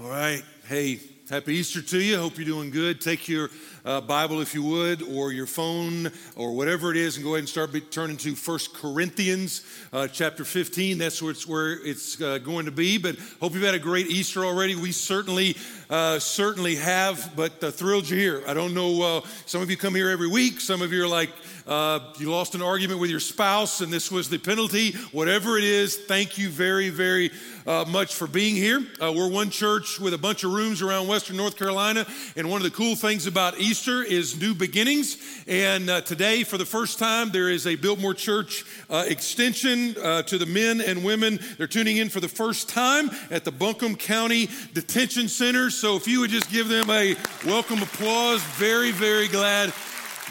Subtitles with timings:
[0.00, 0.44] All right.
[0.68, 2.18] Hey, happy Easter to you.
[2.18, 3.00] Hope you're doing good.
[3.00, 3.50] Take your
[3.84, 7.40] uh, Bible, if you would, or your phone, or whatever it is, and go ahead
[7.40, 10.98] and start be, turning to First Corinthians uh, chapter 15.
[10.98, 12.96] That's where it's, where it's uh, going to be.
[12.96, 14.76] But hope you've had a great Easter already.
[14.76, 15.56] We certainly,
[15.90, 18.42] uh, certainly have, but uh, thrilled you're here.
[18.46, 20.60] I don't know, uh, some of you come here every week.
[20.60, 21.30] Some of you are like,
[21.66, 25.64] uh, you lost an argument with your spouse and this was the penalty, whatever it
[25.64, 27.30] is, thank you very, very
[27.66, 28.86] uh, much for being here.
[29.00, 32.64] We're one church with a bunch of rooms around Western North Carolina, and one of
[32.64, 35.18] the cool things about Easter is new beginnings.
[35.46, 40.80] And today, for the first time, there is a Biltmore Church extension to the men
[40.80, 41.38] and women.
[41.58, 45.68] They're tuning in for the first time at the Buncombe County Detention Center.
[45.78, 47.14] So if you would just give them a
[47.46, 49.72] welcome applause, very, very glad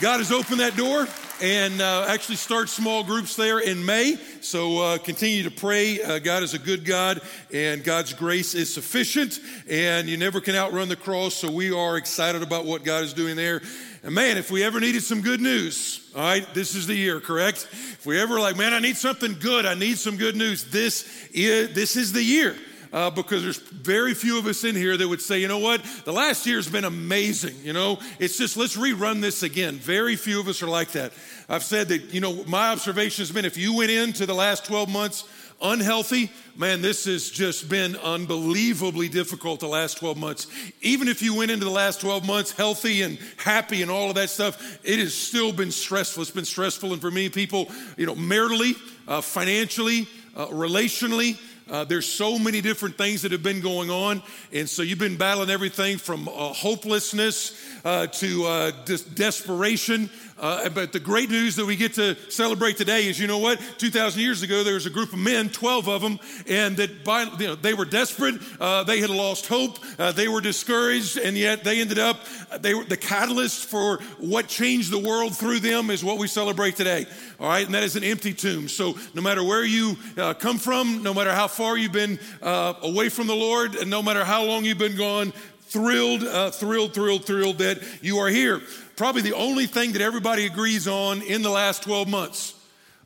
[0.02, 1.08] God has opened that door
[1.42, 4.18] and uh, actually start small groups there in May.
[4.42, 6.02] So uh, continue to pray.
[6.02, 7.22] Uh, God is a good God,
[7.54, 11.36] and God's grace is sufficient, and you never can outrun the cross.
[11.36, 13.62] So we are excited about what God is doing there.
[14.04, 17.22] And man, if we ever needed some good news, all right, this is the year,
[17.22, 17.70] correct?
[17.72, 20.66] If we ever like, man, I need something good, I need some good news.
[20.66, 22.54] This is this is the year
[22.92, 25.84] uh, because there's very few of us in here that would say, you know what,
[26.06, 27.56] the last year's been amazing.
[27.64, 29.76] You know, it's just let's rerun this again.
[29.76, 31.14] Very few of us are like that.
[31.50, 34.66] I've said that, you know, my observation has been if you went into the last
[34.66, 35.24] 12 months
[35.62, 40.48] unhealthy, man, this has just been unbelievably difficult the last 12 months.
[40.82, 44.16] Even if you went into the last 12 months healthy and happy and all of
[44.16, 46.22] that stuff, it has still been stressful.
[46.22, 46.94] It's been stressful.
[46.94, 48.76] And for many people, you know, maritally,
[49.08, 54.22] uh, financially, uh, relationally, uh, there's so many different things that have been going on.
[54.54, 58.72] And so you've been battling everything from uh, hopelessness uh, to uh,
[59.14, 60.10] desperation
[60.40, 63.60] uh, but the great news that we get to celebrate today is, you know what?
[63.78, 67.24] 2,000 years ago, there was a group of men, 12 of them, and that by,
[67.24, 68.36] you know, they were desperate.
[68.60, 69.80] Uh, they had lost hope.
[69.98, 72.20] Uh, they were discouraged, and yet they ended up,
[72.60, 76.76] they were the catalyst for what changed the world through them is what we celebrate
[76.76, 77.06] today.
[77.40, 78.68] All right, and that is an empty tomb.
[78.68, 82.74] So no matter where you uh, come from, no matter how far you've been uh,
[82.84, 86.94] away from the Lord, and no matter how long you've been gone, thrilled, uh, thrilled,
[86.94, 88.62] thrilled, thrilled that you are here
[88.98, 92.56] probably the only thing that everybody agrees on in the last 12 months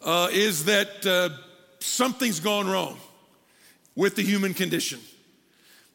[0.03, 1.29] uh, is that uh,
[1.79, 2.97] something's gone wrong
[3.95, 4.99] with the human condition.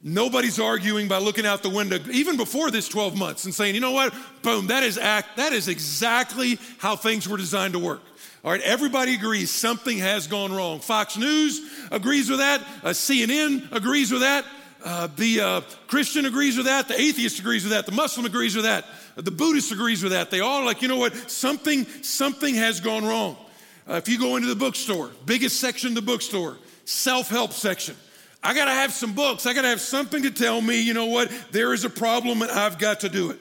[0.02, 3.80] Nobody's arguing by looking out the window, even before this 12 months, and saying, you
[3.80, 8.02] know what, boom, that is act, that is exactly how things were designed to work.
[8.44, 10.78] All right, everybody agrees something has gone wrong.
[10.78, 12.60] Fox News agrees with that.
[12.84, 14.44] Uh, CNN agrees with that.
[14.86, 16.86] Uh, the uh, Christian agrees with that.
[16.86, 17.86] The atheist agrees with that.
[17.86, 18.84] The Muslim agrees with that.
[19.16, 20.30] The Buddhist agrees with that.
[20.30, 21.12] They all like, you know what?
[21.28, 23.36] Something, something has gone wrong.
[23.90, 27.96] Uh, if you go into the bookstore, biggest section of the bookstore, self-help section.
[28.44, 29.44] I got to have some books.
[29.44, 31.32] I got to have something to tell me, you know what?
[31.50, 33.40] There is a problem and I've got to do it.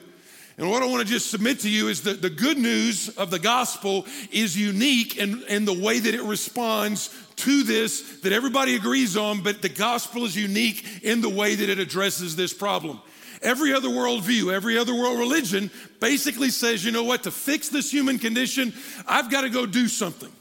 [0.58, 3.30] And what I want to just submit to you is that the good news of
[3.30, 8.76] the gospel is unique in, in the way that it responds to this that everybody
[8.76, 13.00] agrees on, but the gospel is unique in the way that it addresses this problem.
[13.42, 15.70] Every other worldview, every other world religion
[16.00, 18.72] basically says, you know what, to fix this human condition,
[19.06, 20.32] I've got to go do something.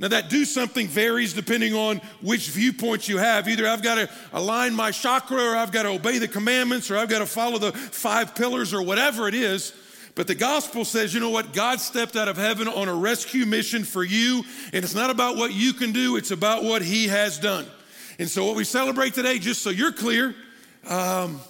[0.00, 3.48] Now, that do something varies depending on which viewpoint you have.
[3.48, 6.96] Either I've got to align my chakra, or I've got to obey the commandments, or
[6.96, 9.72] I've got to follow the five pillars, or whatever it is.
[10.18, 11.52] But the gospel says, you know what?
[11.52, 14.42] God stepped out of heaven on a rescue mission for you,
[14.72, 17.64] and it's not about what you can do, it's about what He has done.
[18.18, 20.34] And so, what we celebrate today, just so you're clear,
[20.88, 21.40] um,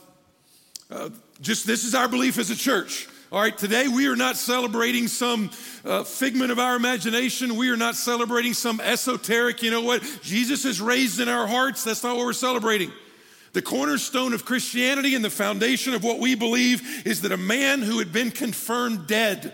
[0.91, 1.09] uh,
[1.41, 3.09] just this is our belief as a church.
[3.33, 5.49] All right, today we are not celebrating some
[5.87, 7.57] uh, figment of our imagination.
[7.57, 11.85] We are not celebrating some esoteric, you know what, Jesus is raised in our hearts.
[11.85, 12.93] That's not what we're celebrating.
[13.59, 17.83] The cornerstone of Christianity and the foundation of what we believe is that a man
[17.83, 19.53] who had been confirmed dead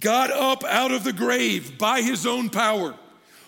[0.00, 2.96] got up out of the grave by his own power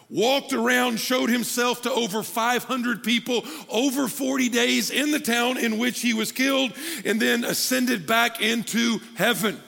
[0.08, 5.76] walked around, showed himself to over 500 people over 40 days in the town in
[5.78, 6.72] which he was killed,
[7.04, 9.60] and then ascended back into heaven.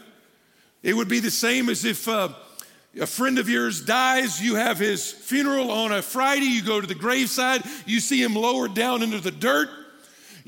[0.85, 2.29] It would be the same as if uh,
[2.99, 6.87] a friend of yours dies, you have his funeral on a Friday, you go to
[6.87, 9.69] the graveside, you see him lowered down into the dirt.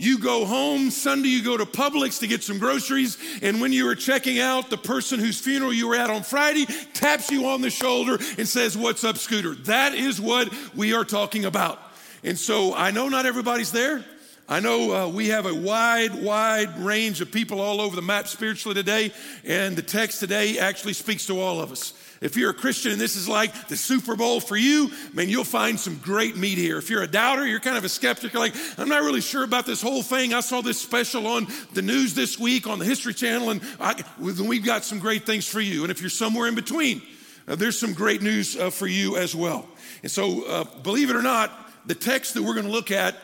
[0.03, 3.89] You go home, Sunday you go to Publix to get some groceries, and when you
[3.89, 7.61] are checking out, the person whose funeral you were at on Friday taps you on
[7.61, 9.55] the shoulder and says, What's up, Scooter?
[9.55, 11.79] That is what we are talking about.
[12.25, 14.05] And so I know not everybody's there.
[14.49, 18.27] I know uh, we have a wide, wide range of people all over the map
[18.27, 19.13] spiritually today,
[19.45, 21.95] and the text today actually speaks to all of us.
[22.23, 25.43] If you're a Christian and this is like the Super Bowl for you, man, you'll
[25.43, 26.79] find some great meat here.
[26.79, 29.43] If you're a doubter, you're kind of a skeptic, you're like, I'm not really sure
[29.43, 30.33] about this whole thing.
[30.33, 34.03] I saw this special on the news this week on the History Channel, and I,
[34.21, 35.83] we've got some great things for you.
[35.83, 37.03] And if you're somewhere in between,
[37.49, 39.67] uh, there's some great news uh, for you as well.
[40.05, 41.51] And so, uh, believe it or not,
[41.87, 43.17] the text that we're going to look at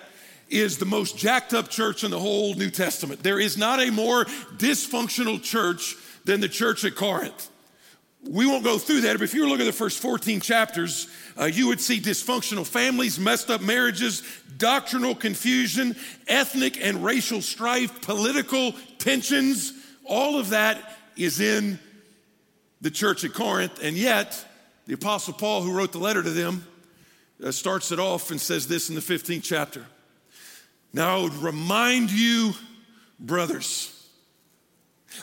[0.48, 3.22] is the most jacked up church in the whole New Testament.
[3.22, 4.24] There is not a more
[4.56, 5.94] dysfunctional church
[6.24, 7.48] than the church at Corinth.
[8.22, 11.08] We won't go through that, but if you were looking at the first 14 chapters,
[11.38, 14.22] uh, you would see dysfunctional families, messed up marriages,
[14.56, 15.94] doctrinal confusion,
[16.26, 19.72] ethnic and racial strife, political tensions.
[20.04, 21.78] All of that is in
[22.80, 23.78] the church at Corinth.
[23.82, 24.44] And yet,
[24.86, 26.66] the Apostle Paul, who wrote the letter to them,
[27.42, 29.86] uh, starts it off and says this in the 15th chapter.
[30.92, 32.52] Now, I would remind you,
[33.20, 33.94] brothers,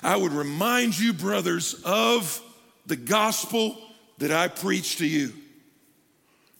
[0.02, 2.42] I would remind you, brothers, of
[2.86, 3.78] the gospel
[4.18, 5.34] that I preach to you.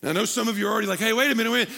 [0.02, 1.68] Now, I know some of you are already like, hey, wait a minute, wait.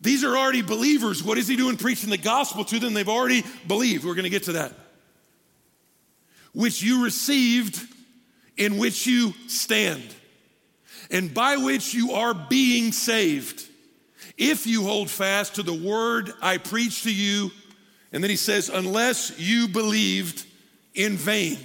[0.00, 1.22] These are already believers.
[1.22, 2.92] What is he doing preaching the gospel to them?
[2.92, 4.04] They've already believed.
[4.04, 4.72] We're going to get to that.
[6.52, 7.80] Which you received,
[8.56, 10.02] in which you stand,
[11.10, 13.66] and by which you are being saved,
[14.36, 17.50] if you hold fast to the word I preach to you.
[18.12, 20.46] And then he says, unless you believed
[20.94, 21.58] in vain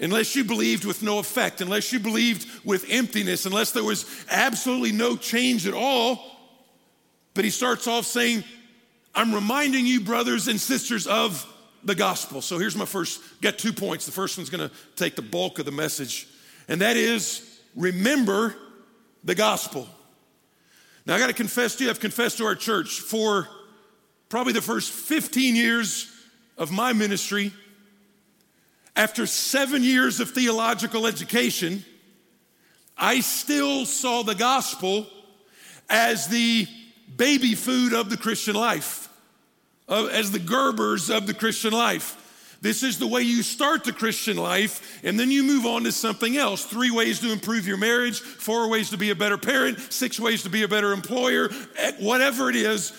[0.00, 4.92] unless you believed with no effect, unless you believed with emptiness, unless there was absolutely
[4.92, 6.38] no change at all.
[7.34, 8.42] But he starts off saying,
[9.14, 11.46] I'm reminding you, brothers and sisters, of
[11.84, 12.42] the gospel.
[12.42, 14.06] So here's my first, got two points.
[14.06, 16.26] The first one's gonna take the bulk of the message,
[16.68, 18.54] and that is remember
[19.24, 19.88] the gospel.
[21.06, 23.48] Now I gotta confess to you, I've confessed to our church for
[24.28, 26.10] probably the first 15 years
[26.56, 27.52] of my ministry
[28.96, 31.84] after seven years of theological education,
[32.96, 35.06] I still saw the gospel
[35.88, 36.66] as the
[37.16, 39.08] baby food of the Christian life,
[39.88, 42.16] as the Gerbers of the Christian life.
[42.62, 45.92] This is the way you start the Christian life, and then you move on to
[45.92, 46.64] something else.
[46.64, 50.42] Three ways to improve your marriage, four ways to be a better parent, six ways
[50.42, 51.48] to be a better employer,
[51.78, 52.92] eh, whatever it is.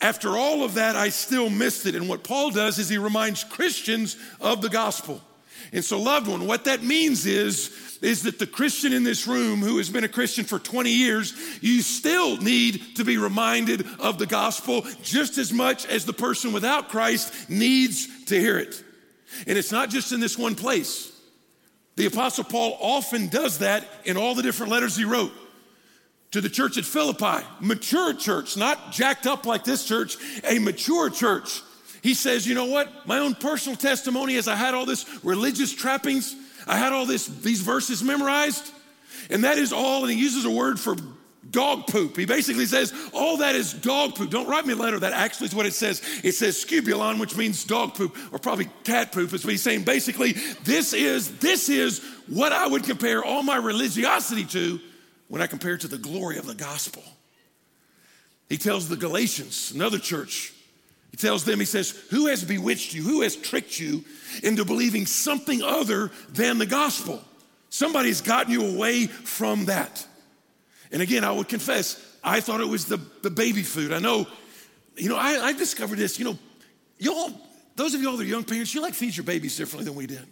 [0.00, 1.96] After all of that, I still missed it.
[1.96, 5.20] And what Paul does is he reminds Christians of the gospel.
[5.72, 9.60] And so, loved one, what that means is, is that the Christian in this room
[9.60, 14.18] who has been a Christian for 20 years, you still need to be reminded of
[14.18, 18.82] the gospel just as much as the person without Christ needs to hear it.
[19.46, 21.12] And it's not just in this one place.
[21.96, 25.32] The Apostle Paul often does that in all the different letters he wrote.
[26.32, 31.08] To the church at Philippi, mature church, not jacked up like this church, a mature
[31.08, 31.62] church
[32.02, 33.06] he says, You know what?
[33.06, 36.34] My own personal testimony is I had all this religious trappings,
[36.66, 38.72] I had all this, these verses memorized,
[39.30, 40.96] and that is all, and he uses a word for
[41.50, 42.16] dog poop.
[42.16, 44.30] He basically says, all that is dog poop.
[44.30, 44.98] Don't write me a letter.
[44.98, 46.02] That actually is what it says.
[46.22, 49.32] It says skubalon, which means dog poop, or probably cat poop.
[49.32, 49.84] Is what he's saying.
[49.84, 50.32] Basically,
[50.64, 54.80] this is, this is what I would compare all my religiosity to
[55.28, 57.02] when I compare it to the glory of the gospel.
[58.48, 60.52] He tells the Galatians, another church,
[61.18, 63.02] tells them, he says, Who has bewitched you?
[63.02, 64.04] Who has tricked you
[64.42, 67.22] into believing something other than the gospel?
[67.70, 70.06] Somebody's gotten you away from that.
[70.90, 73.92] And again, I would confess, I thought it was the, the baby food.
[73.92, 74.26] I know,
[74.96, 76.38] you know, I, I discovered this, you know,
[76.98, 77.30] y'all,
[77.76, 80.06] those of y'all that are young parents, you like feed your babies differently than we
[80.06, 80.26] did.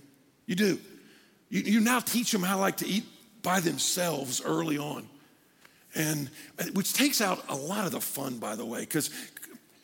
[0.47, 0.81] You do.
[1.49, 3.05] You, you now teach them how like to eat
[3.43, 5.09] by themselves early on.
[5.95, 6.31] And
[6.75, 9.11] which takes out a lot of the fun, by the way, because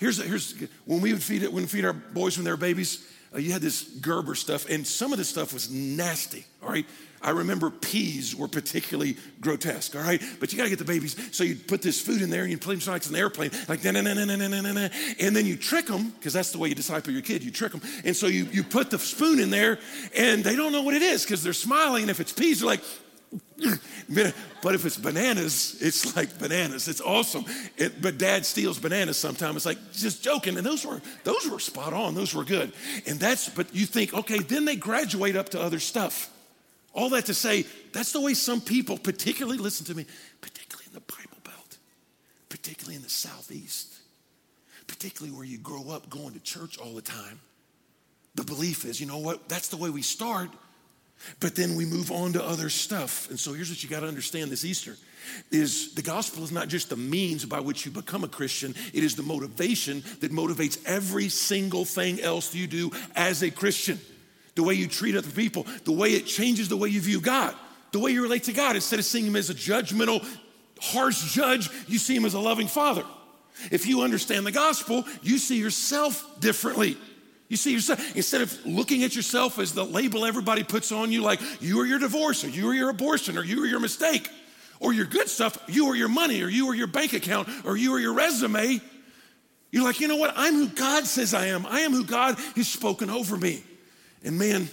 [0.02, 0.54] Here's, here's
[0.84, 3.52] when we would feed it, when feed our boys when they were babies, uh, you
[3.52, 6.84] had this Gerber stuff, and some of the stuff was nasty, all right?
[7.22, 10.20] I remember peas were particularly grotesque, all right?
[10.40, 11.16] But you gotta get the babies.
[11.30, 13.52] So you put this food in there and you put them like it's an airplane,
[13.68, 14.88] like na na na na na na na na.
[15.20, 17.70] And then you trick them, because that's the way you disciple your kid, you trick
[17.70, 17.80] them.
[18.04, 19.78] And so you, you put the spoon in there
[20.16, 22.02] and they don't know what it is because they're smiling.
[22.02, 22.82] And if it's peas, they're like,
[24.62, 26.88] but if it's bananas, it's like bananas.
[26.88, 27.44] It's awesome.
[27.76, 29.56] It, but dad steals bananas sometimes.
[29.56, 30.56] It's like just joking.
[30.56, 32.14] And those were those were spot on.
[32.14, 32.72] Those were good.
[33.06, 36.30] And that's but you think, okay, then they graduate up to other stuff.
[36.94, 40.04] All that to say, that's the way some people, particularly, listen to me,
[40.40, 41.78] particularly in the Bible Belt,
[42.48, 43.94] particularly in the Southeast,
[44.86, 47.40] particularly where you grow up going to church all the time,
[48.34, 50.50] the belief is, you know what, that's the way we start,
[51.40, 53.28] But then we move on to other stuff.
[53.30, 54.96] And so here's what you got to understand this Easter
[55.50, 59.04] is the gospel is not just the means by which you become a Christian, it
[59.04, 64.00] is the motivation that motivates every single thing else you do as a Christian.
[64.54, 67.54] The way you treat other people, the way it changes the way you view God,
[67.92, 68.74] the way you relate to God.
[68.74, 70.26] Instead of seeing him as a judgmental,
[70.80, 73.04] harsh judge, you see him as a loving father.
[73.70, 76.96] If you understand the gospel, you see yourself differently.
[77.52, 81.20] You see yourself, instead of looking at yourself as the label everybody puts on you,
[81.20, 84.26] like you are your divorce, or you are your abortion, or you are your mistake,
[84.80, 87.76] or your good stuff, you or your money, or you or your bank account, or
[87.76, 88.80] you or your resume,
[89.70, 90.32] you're like, you know what?
[90.34, 91.66] I'm who God says I am.
[91.66, 93.62] I am who God has spoken over me.
[94.24, 94.70] And man,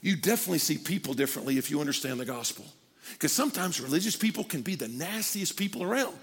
[0.00, 2.64] you definitely see people differently if you understand the gospel.
[3.14, 6.14] Because sometimes religious people can be the nastiest people around.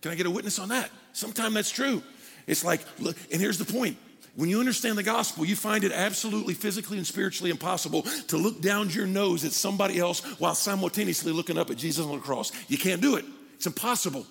[0.00, 0.90] Can I get a witness on that?
[1.12, 2.02] Sometimes that's true.
[2.46, 3.98] It's like, look, and here's the point.
[4.36, 8.60] When you understand the gospel, you find it absolutely physically and spiritually impossible to look
[8.60, 12.50] down your nose at somebody else while simultaneously looking up at Jesus on the cross.
[12.68, 13.24] You can't do it,
[13.54, 14.26] it's impossible.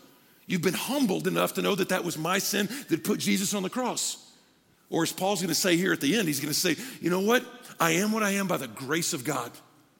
[0.46, 3.64] You've been humbled enough to know that that was my sin that put Jesus on
[3.64, 4.18] the cross.
[4.90, 7.46] Or as Paul's gonna say here at the end, he's gonna say, you know what?
[7.80, 9.52] I am what I am by the grace of God,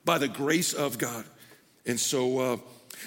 [0.04, 1.24] by the grace of God.
[1.86, 2.56] And so, uh,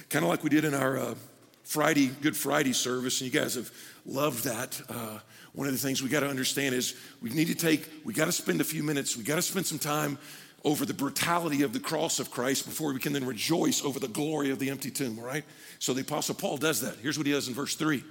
[0.10, 1.16] kind of like we did in our uh,
[1.64, 3.72] Friday, Good Friday service, and you guys have
[4.06, 4.82] loved that.
[4.90, 5.20] Uh,
[5.58, 8.26] one of the things we got to understand is we need to take, we got
[8.26, 10.20] to spend a few minutes, we got to spend some time
[10.64, 14.08] over the brutality of the cross of Christ before we can then rejoice over the
[14.08, 15.44] glory of the empty tomb, all right?
[15.80, 16.98] So the Apostle Paul does that.
[17.02, 18.04] Here's what he does in verse 3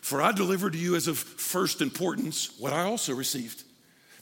[0.00, 3.62] For I delivered to you as of first importance what I also received.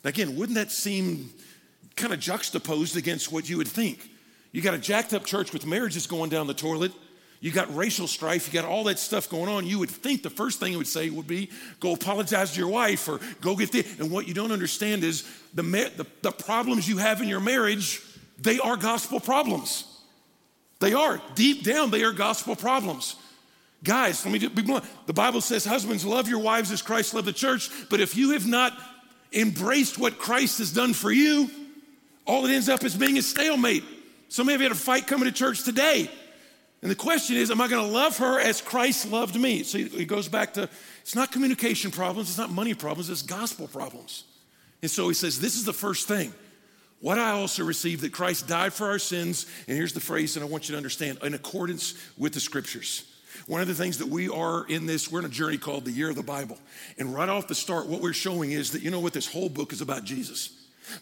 [0.05, 1.31] Now, again, wouldn't that seem
[1.97, 4.11] kind of juxtaposed against what you would think?
[4.53, 6.93] You got a jacked up church with marriages going down the toilet
[7.41, 9.65] you got racial strife, you got all that stuff going on.
[9.65, 12.69] You would think the first thing it would say would be go apologize to your
[12.69, 14.01] wife or go get this.
[14.01, 18.03] And what you don't understand is the, the, the problems you have in your marriage,
[18.41, 19.85] they are gospel problems.
[20.81, 21.21] They are.
[21.37, 23.15] Deep down, they are gospel problems.
[23.85, 24.85] Guys, let me just be blunt.
[25.07, 27.71] The Bible says, Husbands, love your wives as Christ loved the church.
[27.89, 28.77] But if you have not
[29.33, 31.49] embraced what Christ has done for you,
[32.27, 33.85] all it ends up is being a stalemate.
[34.29, 36.11] Some of you had a fight coming to church today
[36.81, 39.65] and the question is, am I going to love her as Christ loved me?
[39.65, 40.69] So it goes back to
[41.03, 44.25] it's not communication problems, it's not money problems, it's gospel problems.
[44.81, 46.33] And so he says, This is the first thing.
[47.01, 50.43] What I also received that Christ died for our sins, and here's the phrase that
[50.43, 53.05] I want you to understand in accordance with the scriptures.
[53.47, 55.93] One of the things that we are in this, we're in a journey called the
[55.93, 56.59] year of the Bible.
[56.99, 59.49] And right off the start, what we're showing is that you know what this whole
[59.49, 60.51] book is about Jesus.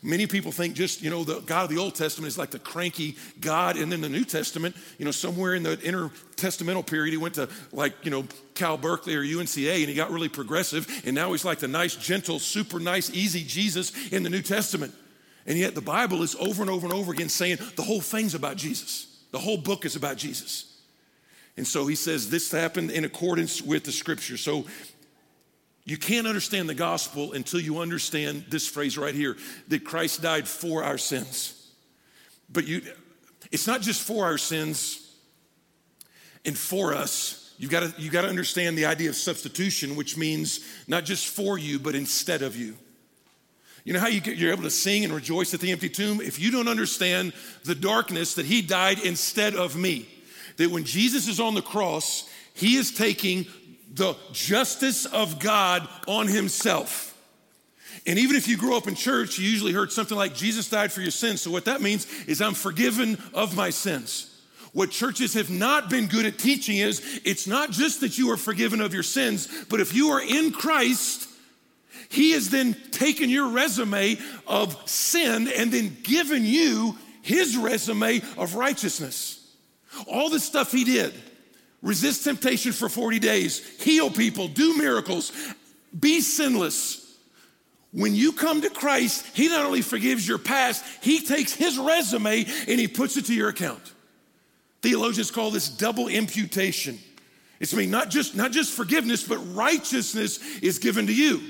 [0.02, 2.58] Many people think just, you know, the God of the Old Testament is like the
[2.58, 3.76] cranky God.
[3.76, 7.48] And then the New Testament, you know, somewhere in the intertestamental period, he went to
[7.72, 8.24] like, you know,
[8.54, 11.02] Cal Berkeley or UNCA and he got really progressive.
[11.04, 14.94] And now he's like the nice, gentle, super nice, easy Jesus in the New Testament.
[15.46, 18.34] And yet the Bible is over and over and over again saying the whole thing's
[18.34, 19.06] about Jesus.
[19.30, 20.72] The whole book is about Jesus.
[21.56, 24.36] And so he says this happened in accordance with the scripture.
[24.36, 24.66] So
[25.86, 29.36] you can't understand the gospel until you understand this phrase right here
[29.68, 31.70] that Christ died for our sins.
[32.50, 32.82] But you,
[33.52, 35.14] it's not just for our sins
[36.44, 37.54] and for us.
[37.56, 41.28] You've got to, you got to understand the idea of substitution, which means not just
[41.28, 42.76] for you, but instead of you.
[43.84, 46.20] You know how you get, you're able to sing and rejoice at the empty tomb?
[46.20, 50.08] If you don't understand the darkness that he died instead of me,
[50.56, 53.46] that when Jesus is on the cross, he is taking
[53.96, 57.14] the justice of God on himself.
[58.06, 60.92] And even if you grew up in church, you usually heard something like, Jesus died
[60.92, 61.40] for your sins.
[61.40, 64.32] So, what that means is, I'm forgiven of my sins.
[64.72, 68.36] What churches have not been good at teaching is, it's not just that you are
[68.36, 71.28] forgiven of your sins, but if you are in Christ,
[72.10, 78.54] He has then taken your resume of sin and then given you His resume of
[78.54, 79.42] righteousness.
[80.06, 81.14] All the stuff He did
[81.82, 85.32] resist temptation for 40 days, heal people, do miracles,
[85.98, 87.02] be sinless.
[87.92, 92.44] When you come to Christ, He not only forgives your past, He takes His resume
[92.68, 93.92] and He puts it to your account.
[94.82, 96.98] Theologians call this double imputation.
[97.58, 101.40] It's I mean not just not just forgiveness, but righteousness is given to you.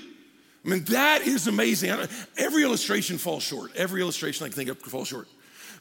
[0.64, 1.90] I mean that is amazing.
[2.37, 3.75] Every illustration falls short.
[3.75, 5.28] Every illustration I can think of falls short.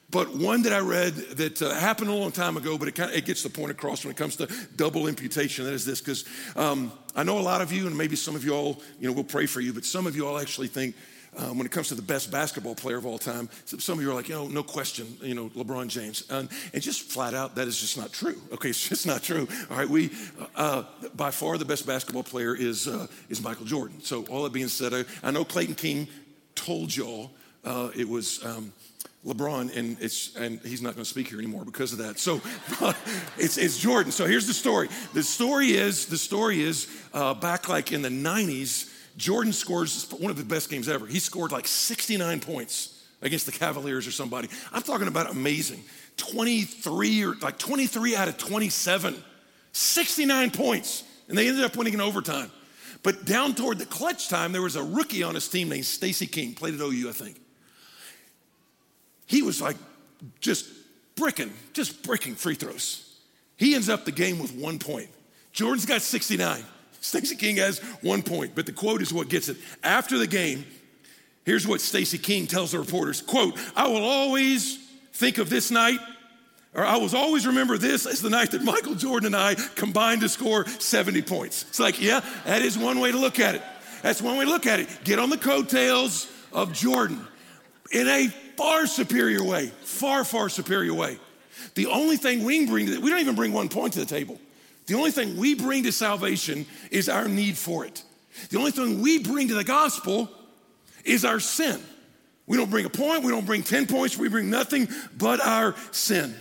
[0.09, 3.09] But one that I read that uh, happened a long time ago, but it, kind
[3.09, 5.65] of, it gets the point across when it comes to double imputation.
[5.65, 8.45] That is this, because um, I know a lot of you, and maybe some of
[8.45, 10.95] you all, you know, will pray for you, but some of you all actually think
[11.37, 14.11] um, when it comes to the best basketball player of all time, some of you
[14.11, 16.23] are like, you know, no question, you know, LeBron James.
[16.29, 18.35] And, and just flat out, that is just not true.
[18.53, 19.47] Okay, it's just not true.
[19.69, 20.11] All right, we,
[20.55, 20.83] uh,
[21.15, 24.01] by far the best basketball player is, uh, is Michael Jordan.
[24.01, 26.07] So all that being said, I, I know Clayton King
[26.53, 27.31] told y'all
[27.65, 28.43] uh, it was.
[28.45, 28.71] Um,
[29.25, 32.19] LeBron, and it's and he's not going to speak here anymore because of that.
[32.19, 32.41] So
[33.37, 34.11] it's it's Jordan.
[34.11, 34.87] So here's the story.
[35.13, 38.91] The story is the story is uh, back like in the '90s.
[39.17, 41.07] Jordan scores one of the best games ever.
[41.07, 44.49] He scored like 69 points against the Cavaliers or somebody.
[44.73, 45.83] I'm talking about amazing.
[46.17, 49.15] 23 or like 23 out of 27,
[49.71, 52.51] 69 points, and they ended up winning in overtime.
[53.03, 56.27] But down toward the clutch time, there was a rookie on his team named Stacey
[56.27, 57.39] King, played at OU, I think
[59.25, 59.77] he was like
[60.39, 60.67] just
[61.15, 63.01] bricking, just bricking free throws.
[63.57, 65.09] He ends up the game with one point.
[65.51, 66.63] Jordan's got 69.
[67.01, 69.57] Stacey King has one point, but the quote is what gets it.
[69.83, 70.65] After the game,
[71.45, 74.77] here's what Stacey King tells the reporters quote, I will always
[75.13, 75.99] think of this night,
[76.73, 80.21] or I will always remember this as the night that Michael Jordan and I combined
[80.21, 81.63] to score 70 points.
[81.69, 83.61] It's like, yeah, that is one way to look at it.
[84.01, 84.89] That's one way to look at it.
[85.03, 87.25] Get on the coattails of Jordan
[87.91, 91.17] in a far superior way, far, far superior way.
[91.75, 94.39] The only thing we bring, we don't even bring one point to the table.
[94.87, 98.03] The only thing we bring to salvation is our need for it.
[98.49, 100.29] The only thing we bring to the gospel
[101.03, 101.81] is our sin.
[102.47, 105.75] We don't bring a point, we don't bring 10 points, we bring nothing but our
[105.91, 106.35] sin.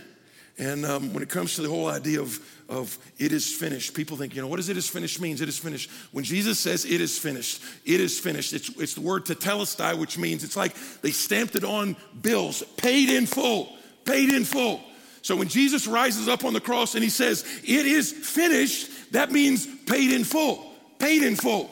[0.57, 4.15] And um, when it comes to the whole idea of, of it is finished, people
[4.15, 5.41] think, you know, what does it is finished means?
[5.41, 5.89] It is finished.
[6.13, 8.53] When Jesus says it is finished, it is finished.
[8.53, 13.09] It's, it's the word tetelestai, which means it's like they stamped it on bills, paid
[13.09, 14.81] in full, paid in full.
[15.21, 19.31] So when Jesus rises up on the cross and he says, it is finished, that
[19.31, 21.69] means paid in full, paid in full.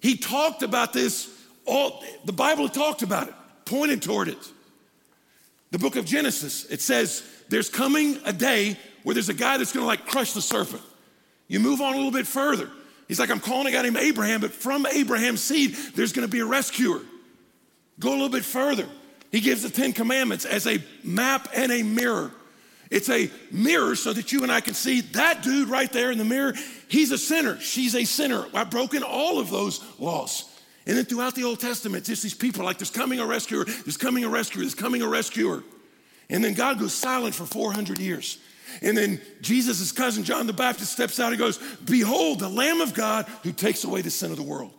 [0.00, 1.28] He talked about this,
[1.66, 4.52] all the Bible talked about it, pointed toward it.
[5.72, 9.72] The book of Genesis, it says, there's coming a day where there's a guy that's
[9.72, 10.82] gonna like crush the serpent.
[11.46, 12.70] You move on a little bit further.
[13.06, 16.40] He's like, I'm calling a guy named Abraham, but from Abraham's seed, there's gonna be
[16.40, 17.00] a rescuer.
[17.98, 18.86] Go a little bit further.
[19.30, 22.32] He gives the Ten Commandments as a map and a mirror.
[22.90, 26.18] It's a mirror so that you and I can see that dude right there in
[26.18, 26.54] the mirror.
[26.88, 27.58] He's a sinner.
[27.60, 28.46] She's a sinner.
[28.54, 30.44] I've broken all of those laws.
[30.86, 33.98] And then throughout the Old Testament, just these people like, there's coming a rescuer, there's
[33.98, 35.62] coming a rescuer, there's coming a rescuer.
[36.30, 38.38] And then God goes silent for 400 years.
[38.82, 42.94] And then Jesus' cousin John the Baptist steps out and goes, Behold, the Lamb of
[42.94, 44.72] God who takes away the sin of the world.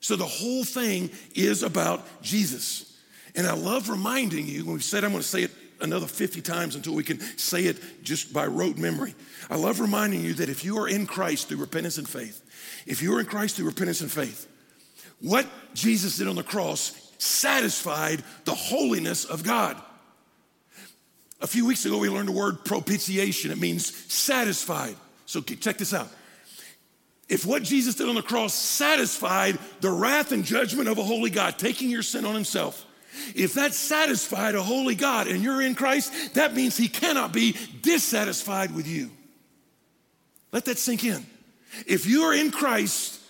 [0.00, 2.98] So the whole thing is about Jesus.
[3.34, 5.50] And I love reminding you, when we said I'm going to say it
[5.80, 9.14] another 50 times until we can say it just by rote memory.
[9.50, 12.42] I love reminding you that if you are in Christ through repentance and faith,
[12.86, 14.48] if you are in Christ through repentance and faith,
[15.20, 19.80] what Jesus did on the cross satisfied the holiness of God.
[21.40, 23.50] A few weeks ago, we learned the word propitiation.
[23.50, 24.96] It means satisfied.
[25.26, 26.08] So check this out.
[27.28, 31.30] If what Jesus did on the cross satisfied the wrath and judgment of a holy
[31.30, 32.84] God, taking your sin on himself,
[33.34, 37.56] if that satisfied a holy God and you're in Christ, that means he cannot be
[37.82, 39.10] dissatisfied with you.
[40.52, 41.24] Let that sink in.
[41.86, 43.20] If you are in Christ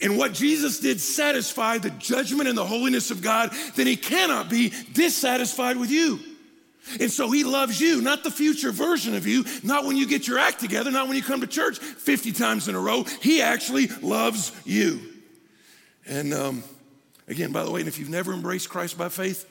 [0.00, 4.50] and what Jesus did satisfied the judgment and the holiness of God, then he cannot
[4.50, 6.18] be dissatisfied with you.
[7.00, 10.28] And so he loves you, not the future version of you, not when you get
[10.28, 13.04] your act together, not when you come to church 50 times in a row.
[13.22, 15.00] He actually loves you.
[16.06, 16.64] And um,
[17.26, 19.50] again, by the way, and if you've never embraced Christ by faith,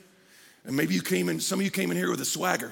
[0.65, 2.71] and maybe you came in, some of you came in here with a swagger.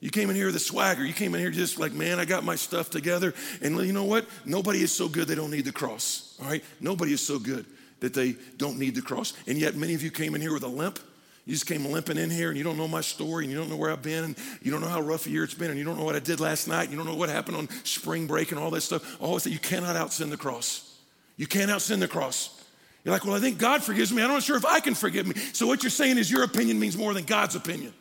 [0.00, 1.04] You came in here with a swagger.
[1.04, 3.34] You came in here just like, man, I got my stuff together.
[3.62, 4.26] And you know what?
[4.44, 6.36] Nobody is so good they don't need the cross.
[6.42, 6.64] All right?
[6.80, 7.64] Nobody is so good
[8.00, 9.32] that they don't need the cross.
[9.46, 10.98] And yet, many of you came in here with a limp
[11.44, 13.68] you just came limping in here and you don't know my story and you don't
[13.68, 15.78] know where I've been and you don't know how rough a year it's been and
[15.78, 16.84] you don't know what I did last night.
[16.84, 19.20] And you don't know what happened on spring break and all that stuff.
[19.20, 20.98] All that you cannot out sin the cross.
[21.36, 22.62] You can't out sin the cross.
[23.04, 24.22] You're like, well, I think God forgives me.
[24.22, 25.34] I'm not sure if I can forgive me.
[25.52, 27.92] So what you're saying is your opinion means more than God's opinion.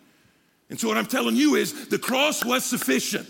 [0.69, 3.27] And so what I'm telling you is the cross was sufficient.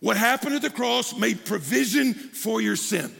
[0.00, 3.10] What happened at the cross made provision for your sin.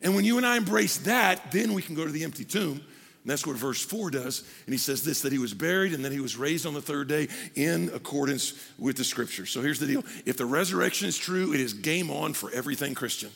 [0.00, 2.80] And when you and I embrace that, then we can go to the empty tomb
[3.22, 4.42] and that's what verse 4 does.
[4.64, 6.80] And he says this that he was buried and then he was raised on the
[6.80, 9.44] third day in accordance with the scripture.
[9.44, 12.94] So here's the deal if the resurrection is true, it is game on for everything
[12.94, 13.30] Christian.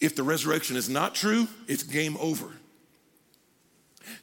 [0.00, 2.46] If the resurrection is not true, it's game over.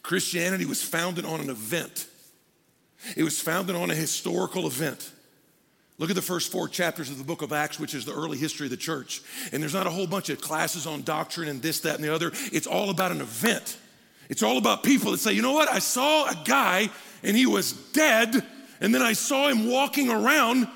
[0.01, 2.07] Christianity was founded on an event,
[3.15, 5.11] it was founded on a historical event.
[5.99, 8.37] Look at the first four chapters of the book of Acts, which is the early
[8.37, 9.21] history of the church.
[9.51, 12.13] And there's not a whole bunch of classes on doctrine and this, that, and the
[12.13, 12.31] other.
[12.51, 13.77] It's all about an event.
[14.33, 15.69] It's all about people that say, you know what?
[15.69, 16.89] I saw a guy
[17.21, 18.43] and he was dead,
[18.81, 20.67] and then I saw him walking around,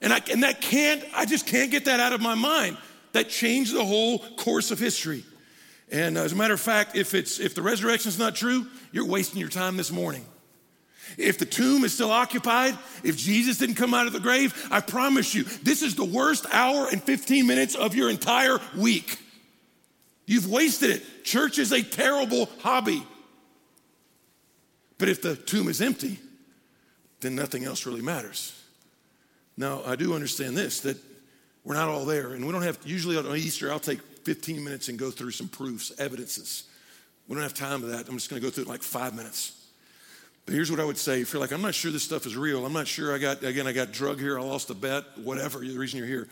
[0.00, 2.78] and, I, and that can't, I just can't get that out of my mind.
[3.12, 5.22] That changed the whole course of history.
[5.92, 8.66] And uh, as a matter of fact, if, it's, if the resurrection is not true,
[8.90, 10.26] you're wasting your time this morning.
[11.16, 14.80] If the tomb is still occupied, if Jesus didn't come out of the grave, I
[14.80, 19.16] promise you, this is the worst hour and 15 minutes of your entire week.
[20.30, 21.24] You've wasted it.
[21.24, 23.02] Church is a terrible hobby.
[24.96, 26.20] But if the tomb is empty,
[27.18, 28.56] then nothing else really matters.
[29.56, 30.96] Now, I do understand this that
[31.64, 34.88] we're not all there, and we don't have, usually on Easter, I'll take 15 minutes
[34.88, 36.62] and go through some proofs, evidences.
[37.26, 38.08] We don't have time for that.
[38.08, 39.66] I'm just going to go through it in like five minutes.
[40.46, 41.22] But here's what I would say.
[41.22, 43.42] If you're like, I'm not sure this stuff is real, I'm not sure I got,
[43.42, 46.28] again, I got drug here, I lost a bet, whatever, the reason you're here.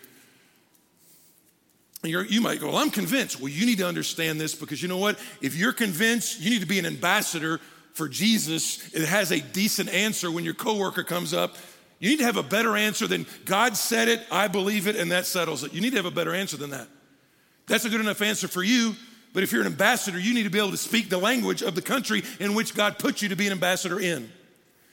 [2.04, 3.40] You're, you might go, Well, I'm convinced.
[3.40, 5.18] Well, you need to understand this because you know what?
[5.40, 7.60] If you're convinced, you need to be an ambassador
[7.92, 8.94] for Jesus.
[8.94, 11.56] It has a decent answer when your coworker comes up.
[11.98, 15.10] You need to have a better answer than God said it, I believe it, and
[15.10, 15.74] that settles it.
[15.74, 16.86] You need to have a better answer than that.
[17.66, 18.94] That's a good enough answer for you,
[19.34, 21.74] but if you're an ambassador, you need to be able to speak the language of
[21.74, 24.30] the country in which God put you to be an ambassador in.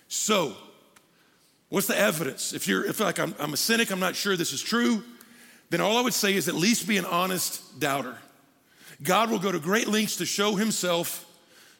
[0.07, 0.55] So,
[1.69, 2.53] what's the evidence?
[2.53, 5.03] If you're if like I'm, I'm a cynic, I'm not sure this is true,
[5.75, 8.17] then all I would say is at least be an honest doubter.
[9.03, 11.29] God will go to great lengths to show himself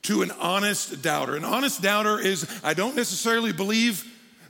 [0.02, 1.38] to an honest doubter.
[1.38, 4.04] An honest doubter is I don't necessarily believe,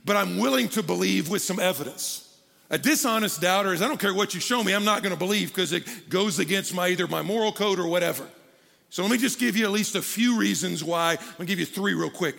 [0.04, 2.24] but I'm willing to believe with some evidence.
[2.70, 5.18] A dishonest doubter is I don't care what you show me, I'm not going to
[5.18, 8.26] believe because it goes against my either my moral code or whatever.
[8.90, 11.12] So let me just give you at least a few reasons why.
[11.12, 12.34] I'm going to give you three real quick.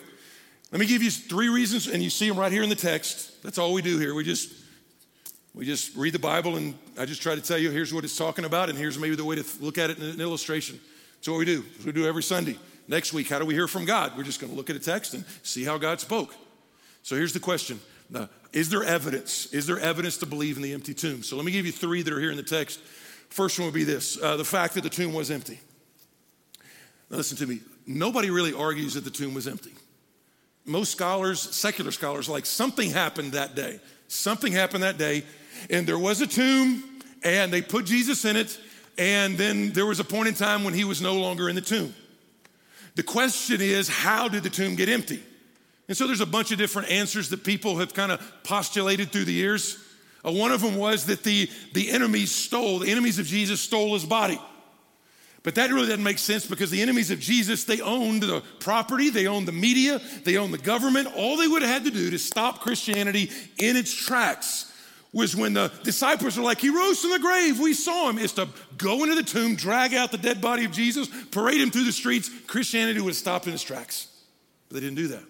[0.74, 3.42] Let me give you three reasons, and you see them right here in the text.
[3.44, 4.14] That's all we do here.
[4.14, 4.52] We just
[5.58, 8.16] we just read the Bible, and I just try to tell you here's what it's
[8.16, 10.80] talking about, and here's maybe the way to look at it in an illustration.
[11.16, 11.64] That's what we do.
[11.64, 12.58] That's what we do every Sunday.
[12.88, 14.16] Next week, how do we hear from God?
[14.16, 16.36] We're just going to look at a text and see how God spoke.
[17.02, 19.48] So here's the question now, is there evidence?
[19.48, 21.24] Is there evidence to believe in the empty tomb?
[21.24, 22.80] So let me give you three that are here in the text.
[23.30, 25.60] First one would be this uh, the fact that the tomb was empty.
[27.10, 27.62] Now, listen to me.
[27.88, 29.74] Nobody really argues that the tomb was empty.
[30.66, 33.80] Most scholars, secular scholars, like something happened that day.
[34.08, 35.24] Something happened that day,
[35.70, 36.84] and there was a tomb,
[37.24, 38.60] and they put Jesus in it,
[38.98, 41.62] and then there was a point in time when he was no longer in the
[41.62, 41.94] tomb.
[42.96, 45.22] The question is, how did the tomb get empty?
[45.88, 49.26] And so there's a bunch of different answers that people have kind of postulated through
[49.26, 49.78] the years.
[50.26, 53.94] Uh, one of them was that the, the enemies stole, the enemies of Jesus stole
[53.94, 54.40] his body.
[55.48, 59.10] But that really doesn't make sense because the enemies of Jesus, they owned the property,
[59.10, 61.08] they owned the media, they owned the government.
[61.16, 64.70] All they would have had to do to stop Christianity in its tracks
[65.14, 68.34] was when the disciples were like, He rose from the grave, we saw him, is
[68.34, 71.86] to go into the tomb, drag out the dead body of Jesus, parade him through
[71.86, 72.30] the streets.
[72.48, 74.10] Christianity would have stopped in its tracks.
[74.68, 75.24] But they didn't do that.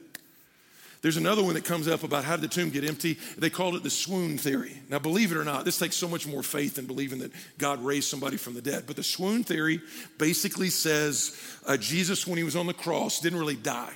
[1.07, 3.17] There's another one that comes up about how did the tomb get empty.
[3.37, 4.77] They called it the swoon theory.
[4.89, 7.81] Now, believe it or not, this takes so much more faith than believing that God
[7.81, 8.83] raised somebody from the dead.
[8.85, 9.79] But the swoon theory
[10.17, 13.93] basically says uh, Jesus, when he was on the cross, didn't really die.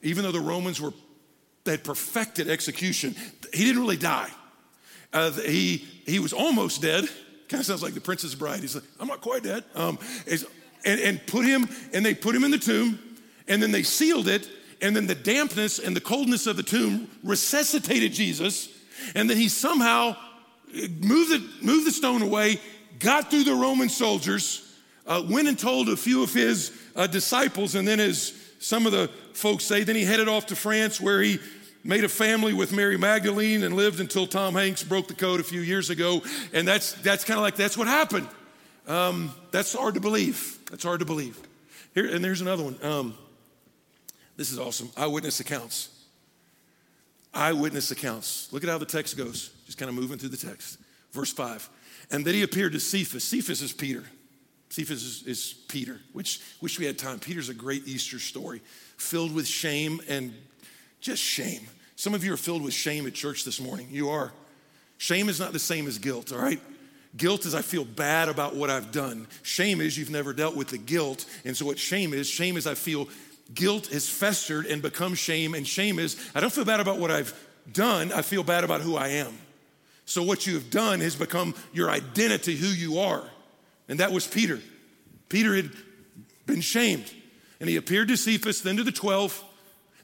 [0.00, 0.94] Even though the Romans were
[1.66, 3.14] had perfected execution,
[3.52, 4.30] he didn't really die.
[5.12, 7.04] Uh, he, he was almost dead.
[7.50, 8.60] Kind of sounds like the Princess Bride.
[8.60, 9.64] He's like, I'm not quite dead.
[9.74, 9.98] Um,
[10.86, 12.98] and, and put him, and they put him in the tomb,
[13.48, 14.48] and then they sealed it,
[14.80, 18.68] and then the dampness and the coldness of the tomb resuscitated Jesus,
[19.14, 20.16] and then he somehow
[20.72, 22.60] moved the, moved the stone away,
[22.98, 27.74] got through the Roman soldiers, uh, went and told a few of his uh, disciples,
[27.74, 31.20] and then as some of the folks say, then he headed off to France where
[31.20, 31.38] he
[31.84, 35.42] made a family with Mary Magdalene and lived until Tom Hanks broke the code a
[35.42, 36.22] few years ago.
[36.54, 38.26] And that's, that's kind of like, that's what happened.
[38.88, 40.58] Um, that's hard to believe.
[40.70, 41.38] That's hard to believe.
[41.94, 42.78] Here, and there's another one.
[42.82, 43.14] Um,
[44.36, 44.90] this is awesome.
[44.96, 45.90] Eyewitness accounts.
[47.32, 48.52] Eyewitness accounts.
[48.52, 49.50] Look at how the text goes.
[49.66, 50.78] Just kind of moving through the text.
[51.12, 51.68] Verse 5.
[52.10, 53.24] And then he appeared to Cephas.
[53.24, 54.04] Cephas is Peter.
[54.68, 57.18] Cephas is, is Peter, which wish we had time.
[57.18, 58.60] Peter's a great Easter story
[58.96, 60.34] filled with shame and
[61.00, 61.66] just shame.
[61.96, 63.88] Some of you are filled with shame at church this morning.
[63.90, 64.32] You are.
[64.98, 66.60] Shame is not the same as guilt, all right?
[67.16, 69.28] Guilt is I feel bad about what I've done.
[69.42, 71.24] Shame is you've never dealt with the guilt.
[71.44, 73.08] And so, what shame is, shame is I feel
[73.52, 75.54] guilt has festered and become shame.
[75.54, 77.34] And shame is, I don't feel bad about what I've
[77.70, 79.38] done, I feel bad about who I am.
[80.06, 83.24] So, what you have done has become your identity, who you are.
[83.88, 84.60] And that was Peter.
[85.28, 85.70] Peter had
[86.46, 87.10] been shamed.
[87.60, 89.42] And he appeared to Cephas, then to the 12.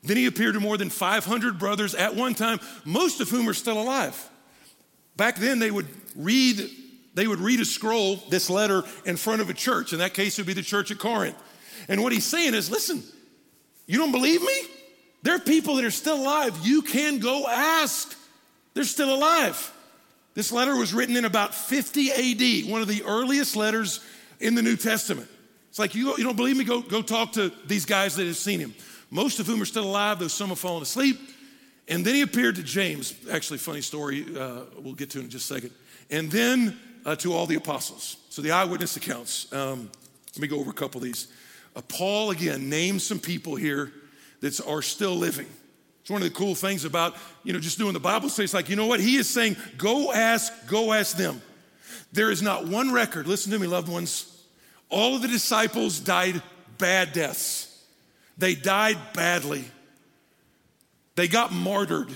[0.02, 3.54] Then he appeared to more than 500 brothers at one time, most of whom are
[3.54, 4.30] still alive.
[5.16, 6.70] Back then, they would read.
[7.12, 9.92] They would read a scroll, this letter, in front of a church.
[9.92, 11.36] In that case, it would be the church at Corinth.
[11.88, 13.02] And what he's saying is listen,
[13.90, 14.62] you don't believe me?
[15.24, 16.56] There are people that are still alive.
[16.62, 18.16] You can go ask.
[18.72, 19.72] They're still alive.
[20.34, 23.98] This letter was written in about 50 AD, one of the earliest letters
[24.38, 25.28] in the New Testament.
[25.70, 26.62] It's like, you, you don't believe me?
[26.62, 28.76] Go, go talk to these guys that have seen him.
[29.10, 31.18] Most of whom are still alive, though some have fallen asleep.
[31.88, 33.12] And then he appeared to James.
[33.28, 35.72] Actually, funny story, uh, we'll get to in just a second.
[36.10, 38.18] And then uh, to all the apostles.
[38.28, 39.52] So the eyewitness accounts.
[39.52, 39.90] Um,
[40.36, 41.26] let me go over a couple of these.
[41.76, 43.92] Uh, Paul, again, names some people here
[44.40, 45.46] that are still living.
[46.00, 48.44] It's one of the cool things about, you know, just doing the Bible study.
[48.44, 49.00] It's like, you know what?
[49.00, 51.40] He is saying, go ask, go ask them.
[52.12, 54.44] There is not one record, listen to me, loved ones.
[54.88, 56.42] All of the disciples died
[56.78, 57.84] bad deaths.
[58.38, 59.64] They died badly.
[61.14, 62.08] They got martyred.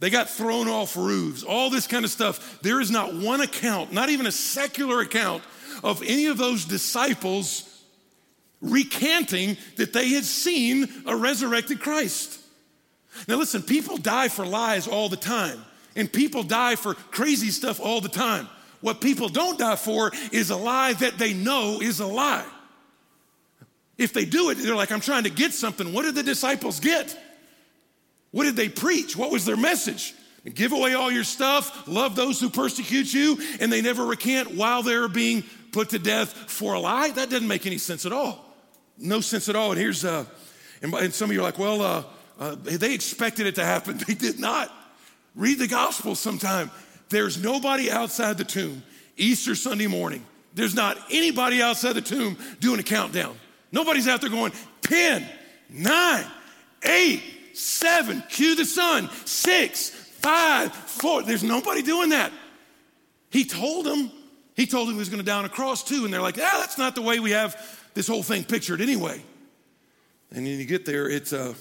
[0.00, 2.60] They got thrown off roofs, all this kind of stuff.
[2.62, 5.42] There is not one account, not even a secular account,
[5.84, 7.69] of any of those disciples
[8.60, 12.38] recanting that they had seen a resurrected Christ.
[13.26, 15.64] Now, listen, people die for lies all the time,
[15.96, 18.48] and people die for crazy stuff all the time.
[18.80, 22.46] What people don't die for is a lie that they know is a lie.
[23.98, 25.92] If they do it, they're like, I'm trying to get something.
[25.92, 27.18] What did the disciples get?
[28.30, 29.16] What did they preach?
[29.16, 30.14] What was their message?
[30.54, 34.82] Give away all your stuff, love those who persecute you, and they never recant while
[34.82, 37.10] they're being put to death for a lie?
[37.10, 38.49] That doesn't make any sense at all.
[39.00, 39.72] No sense at all.
[39.72, 40.24] And here's, uh,
[40.82, 42.04] and, and some of you are like, well, uh,
[42.38, 43.98] uh, they expected it to happen.
[44.06, 44.72] They did not.
[45.34, 46.70] Read the gospel sometime.
[47.08, 48.82] There's nobody outside the tomb
[49.16, 50.24] Easter Sunday morning.
[50.54, 53.36] There's not anybody outside the tomb doing a countdown.
[53.72, 55.24] Nobody's out there going 10,
[55.70, 56.24] 9,
[56.82, 57.22] 8,
[57.54, 61.22] 7, cue the sun, 6, 5, 4.
[61.22, 62.32] There's nobody doing that.
[63.30, 64.10] He told them,
[64.54, 66.04] he told them he was going to down a cross too.
[66.04, 67.54] And they're like, ah, that's not the way we have
[67.94, 69.22] this whole thing pictured anyway.
[70.32, 71.54] And then you get there, it's, uh,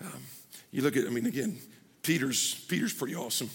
[0.00, 0.22] um,
[0.70, 1.58] you look at, I mean, again,
[2.02, 3.50] Peter's, Peter's pretty awesome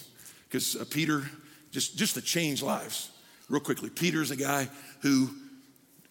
[0.48, 1.22] because uh, Peter,
[1.70, 3.10] just, just to change lives,
[3.48, 4.68] real quickly, Peter's a guy
[5.00, 5.30] who,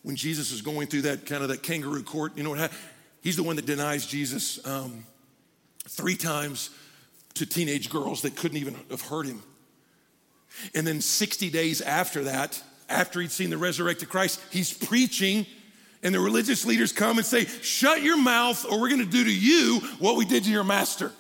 [0.04, 2.72] when Jesus is going through that kind of that kangaroo court, you know what?
[3.22, 5.06] He's the one that denies Jesus um,
[5.88, 6.72] three times
[7.36, 9.42] to teenage girls that couldn't even have heard him.
[10.76, 15.46] And then 60 days after that, after he'd seen the resurrected Christ, he's preaching,
[16.04, 19.34] and the religious leaders come and say, Shut your mouth, or we're gonna do to
[19.34, 21.12] you what we did to your master.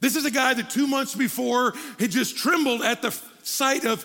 [0.00, 3.10] This is a guy that two months before had just trembled at the
[3.42, 4.04] sight of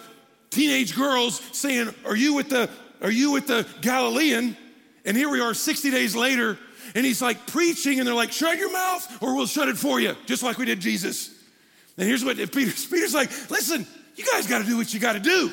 [0.50, 2.70] teenage girls saying, Are you with the,
[3.02, 4.58] are you with the Galilean?
[5.06, 6.58] And here we are 60 days later,
[6.96, 10.00] and he's like preaching, and they're like, Shut your mouth, or we'll shut it for
[10.00, 11.34] you, just like we did Jesus.
[11.98, 15.14] And here's what Peter, Peter's like, Listen, you guys got to do what you got
[15.14, 15.52] to do.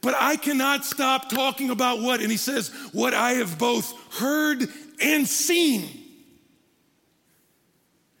[0.00, 2.20] But I cannot stop talking about what?
[2.20, 4.68] And he says, What I have both heard
[5.00, 5.88] and seen.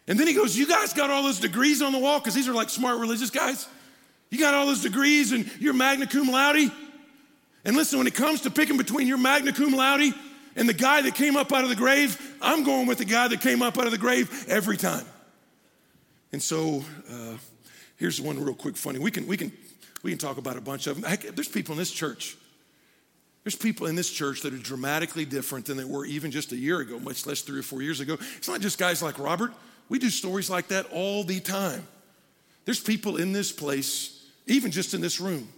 [0.08, 2.18] And then he goes, You guys got all those degrees on the wall?
[2.18, 3.68] Because these are like smart religious guys.
[4.30, 6.72] You got all those degrees and you're magna cum laude.
[7.64, 10.14] And listen, when it comes to picking between your magna cum laude
[10.56, 13.28] and the guy that came up out of the grave, I'm going with the guy
[13.28, 15.04] that came up out of the grave every time.
[16.32, 17.36] And so uh,
[17.98, 18.98] here's one real quick funny.
[18.98, 19.52] We can, we, can,
[20.02, 21.08] we can talk about a bunch of them.
[21.08, 22.36] Heck, there's people in this church.
[23.44, 26.56] There's people in this church that are dramatically different than they were even just a
[26.56, 28.18] year ago, much less three or four years ago.
[28.36, 29.52] It's not just guys like Robert.
[29.88, 31.86] We do stories like that all the time.
[32.64, 35.48] There's people in this place, even just in this room,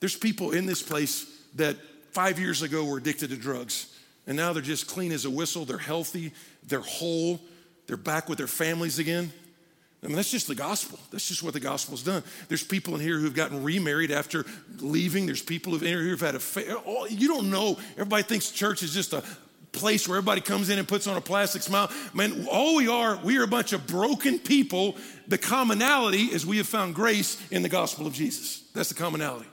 [0.00, 1.76] there's people in this place that
[2.12, 3.94] five years ago were addicted to drugs,
[4.26, 5.64] and now they're just clean as a whistle.
[5.64, 6.32] They're healthy,
[6.66, 7.40] they're whole,
[7.86, 9.32] they're back with their families again.
[10.02, 10.98] I mean, that's just the gospel.
[11.10, 12.22] That's just what the gospel's done.
[12.46, 14.46] There's people in here who've gotten remarried after
[14.78, 15.26] leaving.
[15.26, 16.40] There's people who've in here who've had a.
[17.10, 17.78] You don't know.
[17.94, 19.24] Everybody thinks church is just a
[19.72, 21.90] place where everybody comes in and puts on a plastic smile.
[22.14, 24.96] Man, all we are, we are a bunch of broken people.
[25.26, 28.62] The commonality is we have found grace in the gospel of Jesus.
[28.74, 29.48] That's the commonality.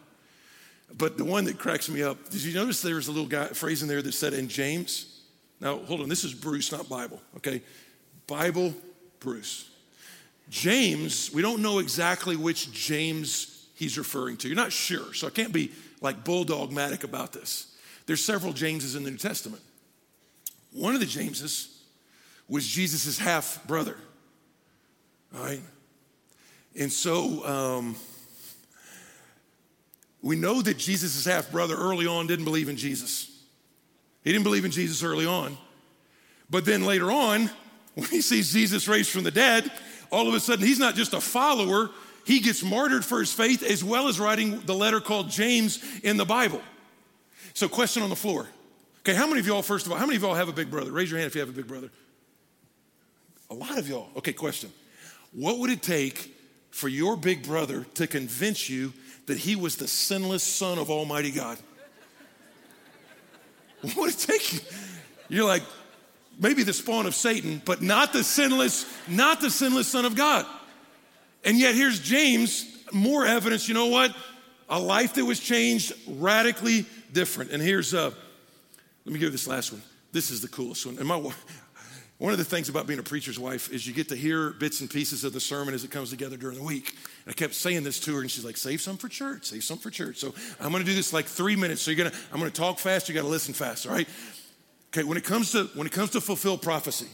[0.97, 3.47] But the one that cracks me up, did you notice there was a little guy,
[3.47, 5.21] phrase in there that said, in James?
[5.59, 7.61] Now, hold on, this is Bruce, not Bible, okay?
[8.27, 8.73] Bible,
[9.19, 9.69] Bruce.
[10.49, 14.47] James, we don't know exactly which James he's referring to.
[14.47, 17.75] You're not sure, so I can't be like bulldogmatic about this.
[18.05, 19.61] There's several Jameses in the New Testament.
[20.71, 21.83] One of the Jameses
[22.47, 23.97] was Jesus' half brother.
[25.33, 25.61] Right?
[26.79, 27.95] And so um,
[30.21, 33.31] we know that Jesus' half brother early on didn't believe in Jesus.
[34.23, 35.57] He didn't believe in Jesus early on.
[36.49, 37.49] But then later on,
[37.95, 39.71] when he sees Jesus raised from the dead,
[40.11, 41.89] all of a sudden he's not just a follower,
[42.25, 46.17] he gets martyred for his faith as well as writing the letter called James in
[46.17, 46.61] the Bible.
[47.53, 48.47] So, question on the floor
[48.99, 50.71] Okay, how many of y'all, first of all, how many of y'all have a big
[50.71, 50.91] brother?
[50.91, 51.91] Raise your hand if you have a big brother.
[53.51, 54.09] A lot of y'all.
[54.17, 54.71] Okay, question.
[55.31, 56.35] What would it take
[56.71, 58.93] for your big brother to convince you
[59.27, 61.59] that he was the sinless son of Almighty God?
[63.81, 64.59] what would it take you?
[65.29, 65.61] You're like,
[66.39, 70.45] maybe the spawn of Satan, but not the sinless, not the sinless Son of God.
[71.43, 74.15] And yet here's James, more evidence, you know what?
[74.69, 77.51] A life that was changed, radically different.
[77.51, 78.11] And here's, uh,
[79.05, 79.81] let me give you this last one.
[80.11, 80.97] This is the coolest one.
[80.97, 81.31] And my,
[82.17, 84.79] one of the things about being a preacher's wife is you get to hear bits
[84.79, 86.95] and pieces of the sermon as it comes together during the week.
[87.25, 89.45] And I kept saying this to her, and she's like, "Save some for church.
[89.47, 91.81] Save some for church." So I'm going to do this like three minutes.
[91.81, 93.09] So you're gonna, I'm going to talk fast.
[93.09, 93.85] You got to listen fast.
[93.85, 94.07] All right.
[94.95, 95.03] Okay.
[95.03, 97.07] When it comes to when it comes to fulfilled prophecy,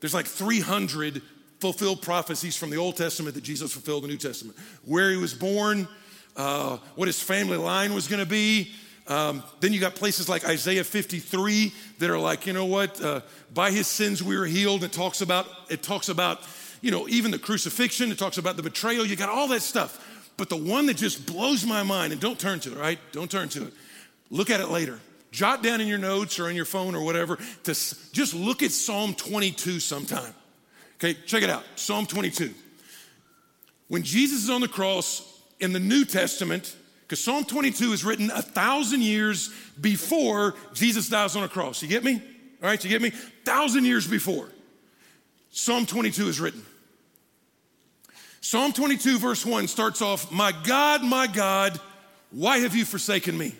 [0.00, 1.20] there's like 300
[1.60, 4.56] fulfilled prophecies from the Old Testament that Jesus fulfilled in the New Testament.
[4.86, 5.86] Where he was born,
[6.34, 8.72] uh, what his family line was going to be.
[9.06, 12.98] Um, then you got places like Isaiah 53 that are like, you know what?
[13.02, 13.20] Uh,
[13.52, 14.82] by his sins we were healed.
[14.82, 16.40] It talks about it talks about,
[16.80, 18.10] you know, even the crucifixion.
[18.10, 19.04] It talks about the betrayal.
[19.04, 20.02] You got all that stuff.
[20.38, 22.98] But the one that just blows my mind, and don't turn to it, right?
[23.12, 23.74] Don't turn to it.
[24.30, 25.00] Look at it later.
[25.36, 28.70] Jot down in your notes or in your phone or whatever to just look at
[28.70, 30.32] Psalm 22 sometime.
[30.94, 31.62] Okay, check it out.
[31.74, 32.54] Psalm 22.
[33.88, 38.30] When Jesus is on the cross in the New Testament, because Psalm 22 is written
[38.30, 41.82] a thousand years before Jesus dies on a cross.
[41.82, 42.14] You get me?
[42.62, 43.10] All right, you get me?
[43.10, 44.48] Thousand years before.
[45.50, 46.64] Psalm 22 is written.
[48.40, 51.78] Psalm 22, verse 1 starts off My God, my God,
[52.30, 53.54] why have you forsaken me?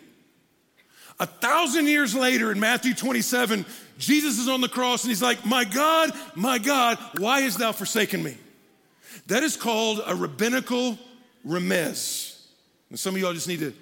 [1.18, 3.64] A thousand years later in Matthew 27,
[3.98, 7.72] Jesus is on the cross and he's like, My God, my God, why hast thou
[7.72, 8.37] forsaken me?
[9.29, 10.98] That is called a rabbinical
[11.46, 12.40] remez.
[12.90, 13.72] And some of y'all just need to,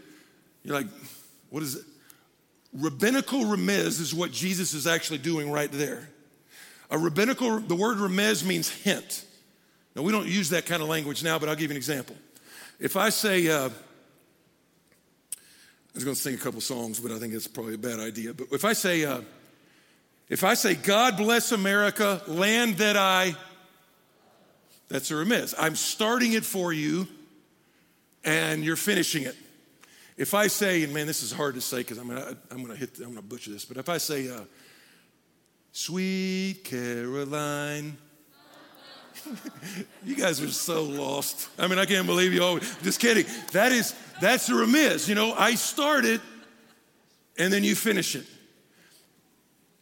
[0.63, 0.87] you're like,
[1.51, 1.85] what is it?
[2.73, 6.09] Rabbinical remez is what Jesus is actually doing right there.
[6.91, 9.25] A rabbinical, the word remez means hint.
[9.95, 12.17] Now, we don't use that kind of language now, but I'll give you an example.
[12.81, 13.71] If I say, uh,
[15.95, 18.35] was going to sing a couple songs, but I think it's probably a bad idea.
[18.35, 19.21] But if I say, uh,
[20.29, 23.37] if I say, God bless America, land that I,
[24.89, 25.55] that's a remez.
[25.59, 27.07] I'm starting it for you
[28.25, 29.37] and you're finishing it.
[30.17, 32.77] If I say, and man, this is hard to say because I'm gonna, I'm gonna
[32.77, 34.43] hit, I'm gonna butcher this, but if I say, uh,
[35.73, 37.97] "Sweet Caroline,"
[40.05, 41.49] you guys are so lost.
[41.59, 42.59] I mean, I can't believe you all.
[42.83, 43.27] Just kidding.
[43.53, 45.09] That is that's a remez.
[45.09, 46.21] You know, I start it,
[47.39, 48.27] and then you finish it.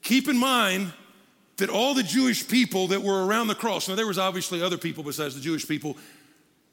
[0.03, 0.93] Keep in mind
[1.57, 3.89] that all the Jewish people that were around the cross.
[3.89, 5.97] Now, there was obviously other people besides the Jewish people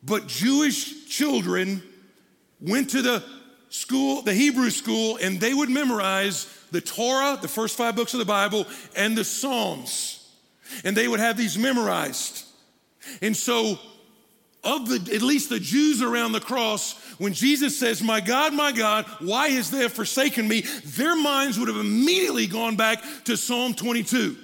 [0.04, 1.84] but Jewish children
[2.62, 3.24] went to the
[3.70, 8.20] school, the Hebrew school, and they would memorize the Torah, the first five books of
[8.20, 10.16] the Bible, and the Psalms.
[10.84, 12.46] And they would have these memorized.
[13.22, 13.80] And so,
[14.64, 18.72] of the at least the Jews around the cross, when Jesus says, My God, my
[18.72, 20.62] God, why has they forsaken me?
[20.86, 24.38] Their minds would have immediately gone back to Psalm 22.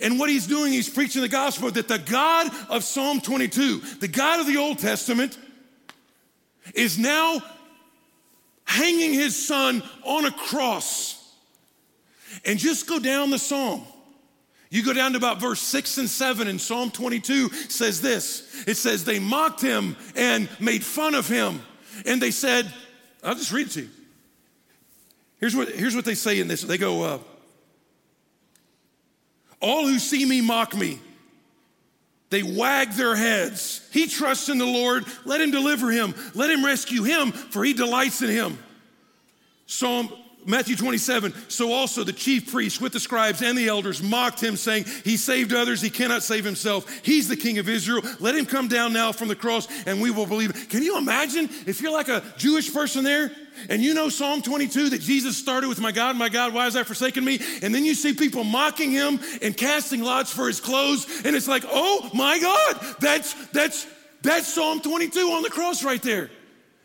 [0.00, 4.08] And what he's doing, he's preaching the gospel that the God of Psalm 22, the
[4.08, 5.38] God of the Old Testament,
[6.74, 7.40] is now
[8.64, 11.14] hanging his son on a cross.
[12.44, 13.84] And just go down the psalm.
[14.70, 18.64] You go down to about verse 6 and 7 in Psalm 22 says this.
[18.66, 21.62] It says, They mocked him and made fun of him.
[22.04, 22.72] And they said,
[23.24, 23.88] I'll just read it to you.
[25.40, 26.62] Here's what, here's what they say in this.
[26.62, 27.18] They go, uh,
[29.60, 31.00] all who see me mock me.
[32.30, 33.88] They wag their heads.
[33.92, 35.04] He trusts in the Lord.
[35.24, 36.14] Let him deliver him.
[36.34, 38.58] Let him rescue him, for he delights in him.
[39.66, 40.12] Psalm
[40.48, 41.34] Matthew 27.
[41.48, 45.18] So also the chief priests with the scribes and the elders mocked him, saying, He
[45.18, 46.90] saved others, he cannot save himself.
[47.04, 48.02] He's the king of Israel.
[48.18, 50.68] Let him come down now from the cross, and we will believe.
[50.70, 53.30] Can you imagine if you're like a Jewish person there?
[53.68, 56.74] And you know Psalm 22 that Jesus started with, My God, my God, why has
[56.74, 57.40] that forsaken me?
[57.62, 61.06] And then you see people mocking him and casting lots for his clothes.
[61.24, 63.86] And it's like, oh my God, that's, that's,
[64.22, 66.30] that's Psalm 22 on the cross right there.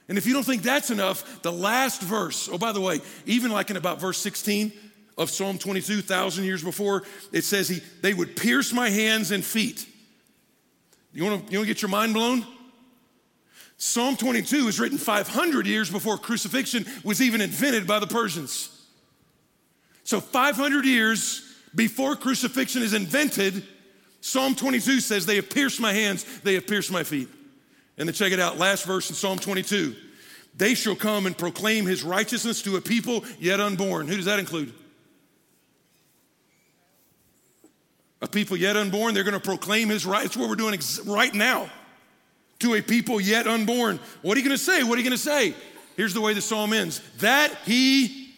[0.07, 3.51] And if you don't think that's enough, the last verse, oh, by the way, even
[3.51, 4.71] like in about verse 16
[5.17, 9.43] of Psalm 22, thousand years before, it says, he, They would pierce my hands and
[9.43, 9.87] feet.
[11.13, 12.45] You wanna, you wanna get your mind blown?
[13.77, 18.69] Psalm 22 is written 500 years before crucifixion was even invented by the Persians.
[20.03, 23.63] So, 500 years before crucifixion is invented,
[24.21, 27.29] Psalm 22 says, They have pierced my hands, they have pierced my feet.
[27.97, 29.95] And then check it out, last verse in Psalm 22.
[30.55, 34.07] They shall come and proclaim his righteousness to a people yet unborn.
[34.07, 34.73] Who does that include?
[38.21, 40.25] A people yet unborn, they're going to proclaim his right.
[40.25, 41.69] It's what we're doing right now
[42.59, 43.99] to a people yet unborn.
[44.21, 44.83] What are you going to say?
[44.83, 45.53] What are you going to say?
[45.95, 48.33] Here's the way the psalm ends that he,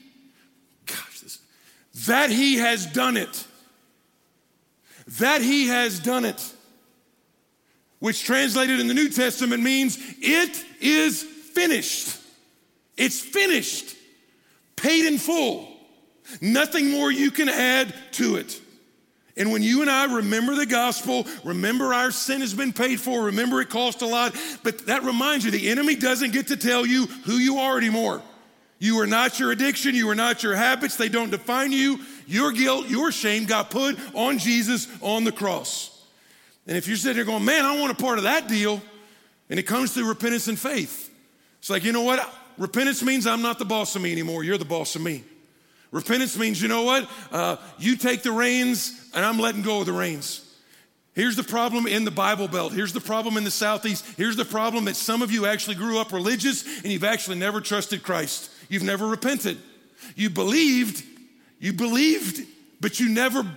[0.86, 1.40] gosh, this,
[2.08, 3.48] that he has done it.
[5.20, 6.54] That he has done it.
[8.00, 12.18] Which translated in the New Testament means it is finished.
[12.98, 13.96] It's finished,
[14.76, 15.68] paid in full.
[16.42, 18.62] Nothing more you can add to it.
[19.38, 23.26] And when you and I remember the gospel, remember our sin has been paid for,
[23.26, 26.86] remember it cost a lot, but that reminds you the enemy doesn't get to tell
[26.86, 28.22] you who you are anymore.
[28.80, 32.00] You are not your addiction, you are not your habits, they don't define you.
[32.28, 35.95] Your guilt, your shame got put on Jesus on the cross.
[36.68, 38.82] And if you're sitting there going, man, I want a part of that deal,
[39.50, 41.12] and it comes through repentance and faith,
[41.60, 42.28] it's like, you know what?
[42.58, 45.24] Repentance means I'm not the boss of me anymore, you're the boss of me.
[45.92, 47.10] Repentance means, you know what?
[47.32, 50.42] Uh, you take the reins and I'm letting go of the reins.
[51.14, 52.74] Here's the problem in the Bible Belt.
[52.74, 54.06] Here's the problem in the Southeast.
[54.18, 57.62] Here's the problem that some of you actually grew up religious and you've actually never
[57.62, 58.52] trusted Christ.
[58.68, 59.58] You've never repented.
[60.18, 61.06] You believed,
[61.60, 62.46] you believed,
[62.82, 63.50] but you never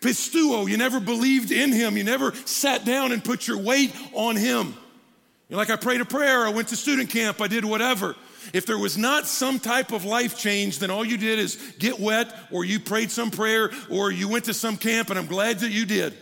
[0.00, 1.96] pisteuo, you never believed in Him.
[1.96, 4.74] You never sat down and put your weight on Him.
[5.48, 8.14] You're like, I prayed a prayer, I went to student camp, I did whatever.
[8.52, 11.98] If there was not some type of life change, then all you did is get
[11.98, 15.58] wet, or you prayed some prayer, or you went to some camp, and I'm glad
[15.58, 16.16] that you did.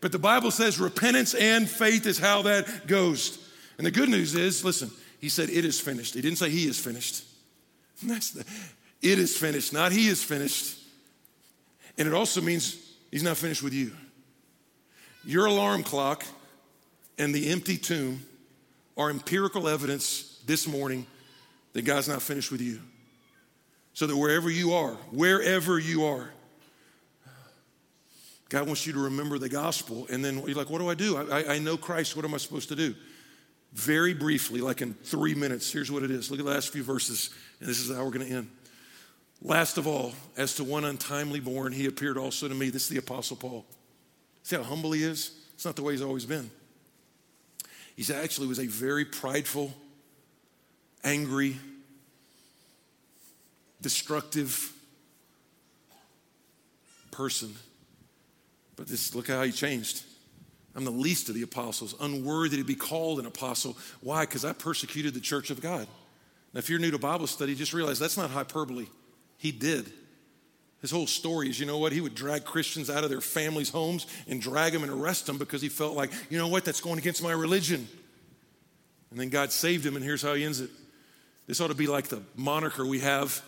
[0.00, 3.38] But the Bible says repentance and faith is how that goes.
[3.78, 6.14] And the good news is, listen, he said, It is finished.
[6.14, 7.24] He didn't say he is finished.
[8.02, 8.44] That's the,
[9.02, 10.78] it is finished, not he is finished.
[11.96, 12.76] And it also means
[13.10, 13.92] he's not finished with you.
[15.24, 16.24] Your alarm clock
[17.18, 18.22] and the empty tomb
[18.96, 21.06] are empirical evidence this morning
[21.72, 22.80] that God's not finished with you.
[23.94, 26.30] So that wherever you are, wherever you are,
[28.48, 30.06] God wants you to remember the gospel.
[30.10, 31.16] And then you're like, what do I do?
[31.16, 32.16] I, I know Christ.
[32.16, 32.94] What am I supposed to do?
[33.74, 36.30] Very briefly, like in three minutes, here's what it is.
[36.30, 37.30] Look at the last few verses,
[37.60, 38.50] and this is how we're going to end.
[39.40, 42.70] Last of all, as to one untimely born, he appeared also to me.
[42.70, 43.64] This is the Apostle Paul.
[44.42, 45.32] See how humble he is?
[45.54, 46.50] It's not the way he's always been.
[47.94, 49.72] He actually was a very prideful,
[51.04, 51.56] angry,
[53.80, 54.72] destructive
[57.10, 57.54] person.
[58.76, 60.02] But this, look how he changed.
[60.76, 63.76] I'm the least of the apostles, unworthy to be called an apostle.
[64.00, 64.24] Why?
[64.24, 65.88] Because I persecuted the church of God.
[66.54, 68.86] Now, if you're new to Bible study, just realize that's not hyperbole.
[69.38, 69.90] He did.
[70.80, 71.92] His whole story is, you know what?
[71.92, 75.38] He would drag Christians out of their families' homes and drag them and arrest them
[75.38, 76.64] because he felt like, you know what?
[76.64, 77.88] That's going against my religion.
[79.10, 80.70] And then God saved him, and here's how he ends it.
[81.46, 83.42] This ought to be like the moniker we have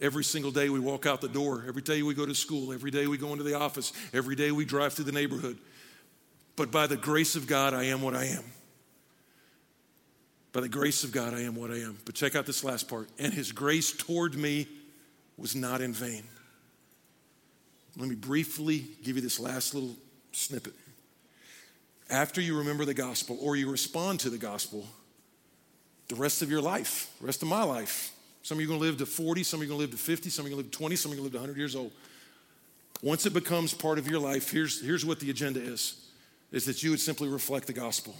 [0.00, 2.90] every single day we walk out the door, every day we go to school, every
[2.90, 5.58] day we go into the office, every day we drive through the neighborhood.
[6.54, 8.44] But by the grace of God, I am what I am.
[10.52, 11.98] By the grace of God, I am what I am.
[12.04, 13.08] But check out this last part.
[13.18, 14.66] And his grace toward me
[15.38, 16.24] was not in vain.
[17.96, 19.96] Let me briefly give you this last little
[20.32, 20.74] snippet.
[22.10, 24.86] After you remember the gospel or you respond to the gospel,
[26.08, 28.12] the rest of your life, rest of my life,
[28.42, 29.92] some of you are going to live to 40, some of you are going to
[29.92, 31.22] live to 50, some of you are going to live to 20, some of you
[31.22, 31.92] are going to live to 100 years old.
[33.02, 36.04] Once it becomes part of your life, here's, here's what the agenda is
[36.50, 38.16] is that you would simply reflect the gospel.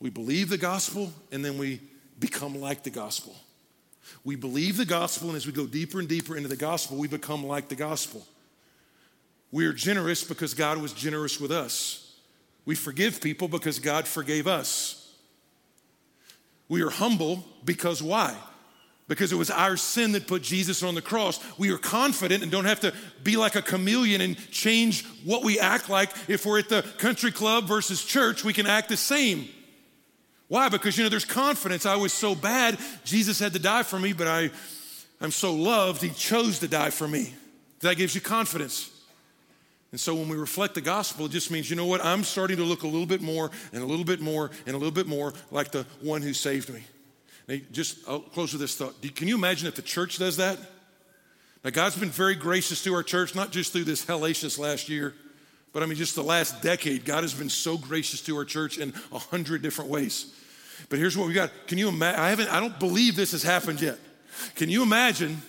[0.00, 1.80] We believe the gospel and then we
[2.18, 3.36] become like the gospel.
[4.24, 7.08] We believe the gospel, and as we go deeper and deeper into the gospel, we
[7.08, 8.26] become like the gospel.
[9.52, 12.16] We are generous because God was generous with us.
[12.64, 15.12] We forgive people because God forgave us.
[16.68, 18.36] We are humble because why?
[19.10, 21.40] because it was our sin that put Jesus on the cross.
[21.58, 22.94] We are confident and don't have to
[23.24, 26.10] be like a chameleon and change what we act like.
[26.28, 29.48] If we're at the country club versus church, we can act the same.
[30.50, 30.68] Why?
[30.68, 31.86] Because you know there's confidence.
[31.86, 34.50] I was so bad, Jesus had to die for me, but I
[35.20, 37.32] I'm so loved, he chose to die for me.
[37.80, 38.90] That gives you confidence.
[39.92, 42.04] And so when we reflect the gospel, it just means, you know what?
[42.04, 44.78] I'm starting to look a little bit more and a little bit more and a
[44.78, 46.82] little bit more like the one who saved me.
[47.46, 48.94] Now, just I'll close with this thought.
[49.14, 50.58] Can you imagine if the church does that?
[51.62, 55.14] Now, God's been very gracious to our church, not just through this hellacious last year,
[55.72, 57.04] but I mean, just the last decade.
[57.04, 60.34] God has been so gracious to our church in a hundred different ways.
[60.88, 61.50] But here's what we got.
[61.66, 62.20] Can you imagine?
[62.20, 63.98] I haven't, I don't believe this has happened yet.
[64.54, 65.42] Can you imagine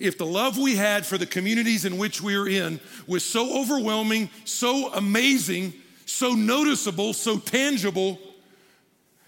[0.00, 3.60] if the love we had for the communities in which we are in was so
[3.60, 5.72] overwhelming, so amazing,
[6.06, 8.18] so noticeable, so tangible?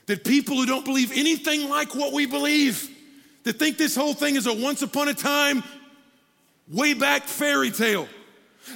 [0.06, 2.88] that people who don't believe anything like what we believe,
[3.44, 5.62] that think this whole thing is a once upon a time,
[6.68, 8.08] way back fairy tale.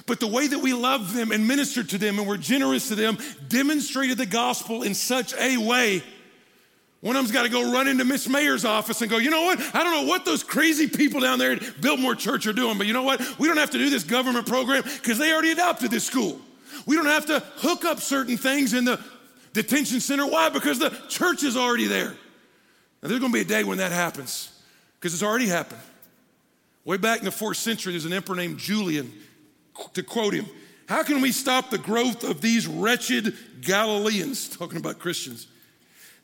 [0.07, 2.95] But the way that we love them and ministered to them and were generous to
[2.95, 3.18] them
[3.49, 6.03] demonstrated the gospel in such a way
[7.01, 9.42] One of them's got to go run into Miss Mayor's office and go, you know
[9.42, 9.59] what?
[9.74, 12.86] I don't know what those crazy people down there at Biltmore Church are doing, but
[12.86, 13.38] you know what?
[13.38, 16.38] We don't have to do this government program because they already adopted this school.
[16.86, 19.01] We don't have to hook up certain things in the
[19.55, 20.26] detention center.
[20.26, 20.51] Why?
[20.51, 22.11] Because the church is already there.
[23.03, 24.53] Now, there's going to be a day when that happens
[24.98, 25.80] because it's already happened.
[26.84, 29.12] Way back in the fourth century, there's an emperor named Julian.
[29.94, 30.46] To quote him,
[30.86, 34.48] how can we stop the growth of these wretched Galileans?
[34.48, 35.46] Talking about Christians.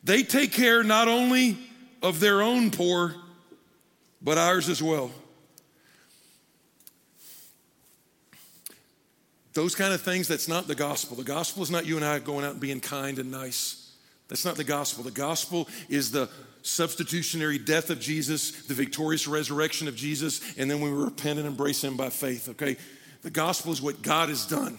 [0.06, 1.58] They take care not only
[2.00, 3.16] of their own poor,
[4.22, 5.10] but ours as well.
[9.52, 11.16] Those kind of things, that's not the gospel.
[11.16, 13.94] The gospel is not you and I going out and being kind and nice.
[14.28, 15.02] That's not the gospel.
[15.02, 16.28] The gospel is the
[16.62, 21.82] substitutionary death of Jesus, the victorious resurrection of Jesus, and then we repent and embrace
[21.82, 22.76] Him by faith, okay?
[23.22, 24.78] The gospel is what God has done,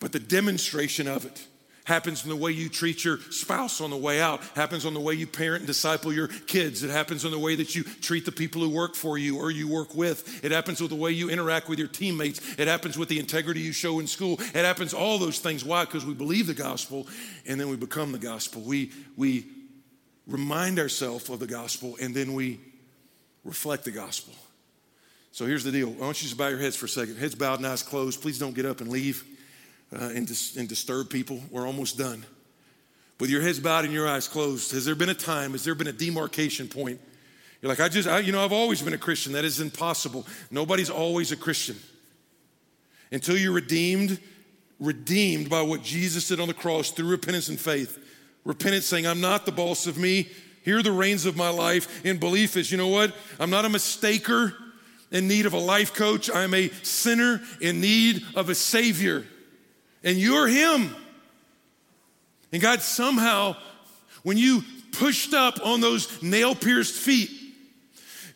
[0.00, 1.46] but the demonstration of it
[1.84, 4.42] happens in the way you treat your spouse on the way out.
[4.56, 6.82] Happens on the way you parent and disciple your kids.
[6.82, 9.50] It happens on the way that you treat the people who work for you or
[9.50, 10.42] you work with.
[10.42, 12.58] It happens with the way you interact with your teammates.
[12.58, 14.40] It happens with the integrity you show in school.
[14.40, 15.64] It happens all those things.
[15.64, 15.84] Why?
[15.84, 17.06] Because we believe the gospel
[17.46, 18.62] and then we become the gospel.
[18.62, 19.46] We we
[20.26, 22.60] remind ourselves of the gospel and then we
[23.44, 24.32] reflect the gospel.
[25.32, 25.94] So here's the deal.
[26.00, 27.18] I want you to bow your heads for a second.
[27.18, 28.22] Heads bowed and eyes closed.
[28.22, 29.24] Please don't get up and leave
[29.94, 31.40] uh, and, dis- and disturb people.
[31.50, 32.24] We're almost done.
[33.20, 35.74] With your heads bowed and your eyes closed, has there been a time, has there
[35.74, 37.00] been a demarcation point?
[37.62, 39.32] You're like, I just, I, you know, I've always been a Christian.
[39.32, 40.26] That is impossible.
[40.50, 41.76] Nobody's always a Christian.
[43.12, 44.20] Until you're redeemed,
[44.80, 47.98] redeemed by what Jesus did on the cross through repentance and faith.
[48.44, 50.28] Repentance saying, I'm not the boss of me.
[50.64, 52.04] Here are the reins of my life.
[52.04, 53.14] In belief is, you know what?
[53.38, 54.54] I'm not a mistaker
[55.12, 56.28] in need of a life coach.
[56.28, 59.24] I'm a sinner in need of a savior
[60.04, 60.94] and you're Him.
[62.52, 63.56] And God, somehow,
[64.22, 67.30] when you pushed up on those nail pierced feet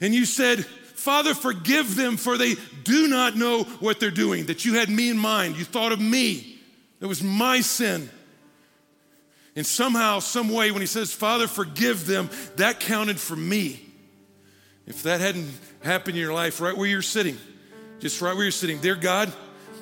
[0.00, 4.64] and you said, Father, forgive them, for they do not know what they're doing, that
[4.64, 5.56] you had me in mind.
[5.56, 6.58] You thought of me.
[7.00, 8.10] It was my sin.
[9.54, 13.84] And somehow, some way, when he says, Father, forgive them, that counted for me.
[14.86, 15.50] If that hadn't
[15.82, 17.38] happened in your life, right where you're sitting,
[18.00, 19.32] just right where you're sitting, dear God,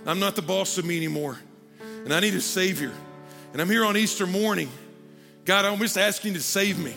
[0.07, 1.39] I'm not the boss of me anymore
[2.07, 2.93] and I need a Savior.
[3.53, 4.71] And I'm here on Easter morning.
[5.45, 6.95] God, I'm just asking you to save me.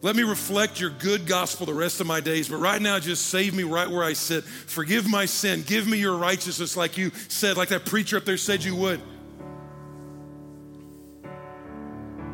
[0.00, 3.26] Let me reflect your good gospel the rest of my days, but right now, just
[3.26, 4.44] save me right where I sit.
[4.44, 5.64] Forgive my sin.
[5.66, 9.00] Give me your righteousness, like you said, like that preacher up there said you would.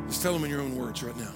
[0.07, 1.33] Just tell them in your own words right now.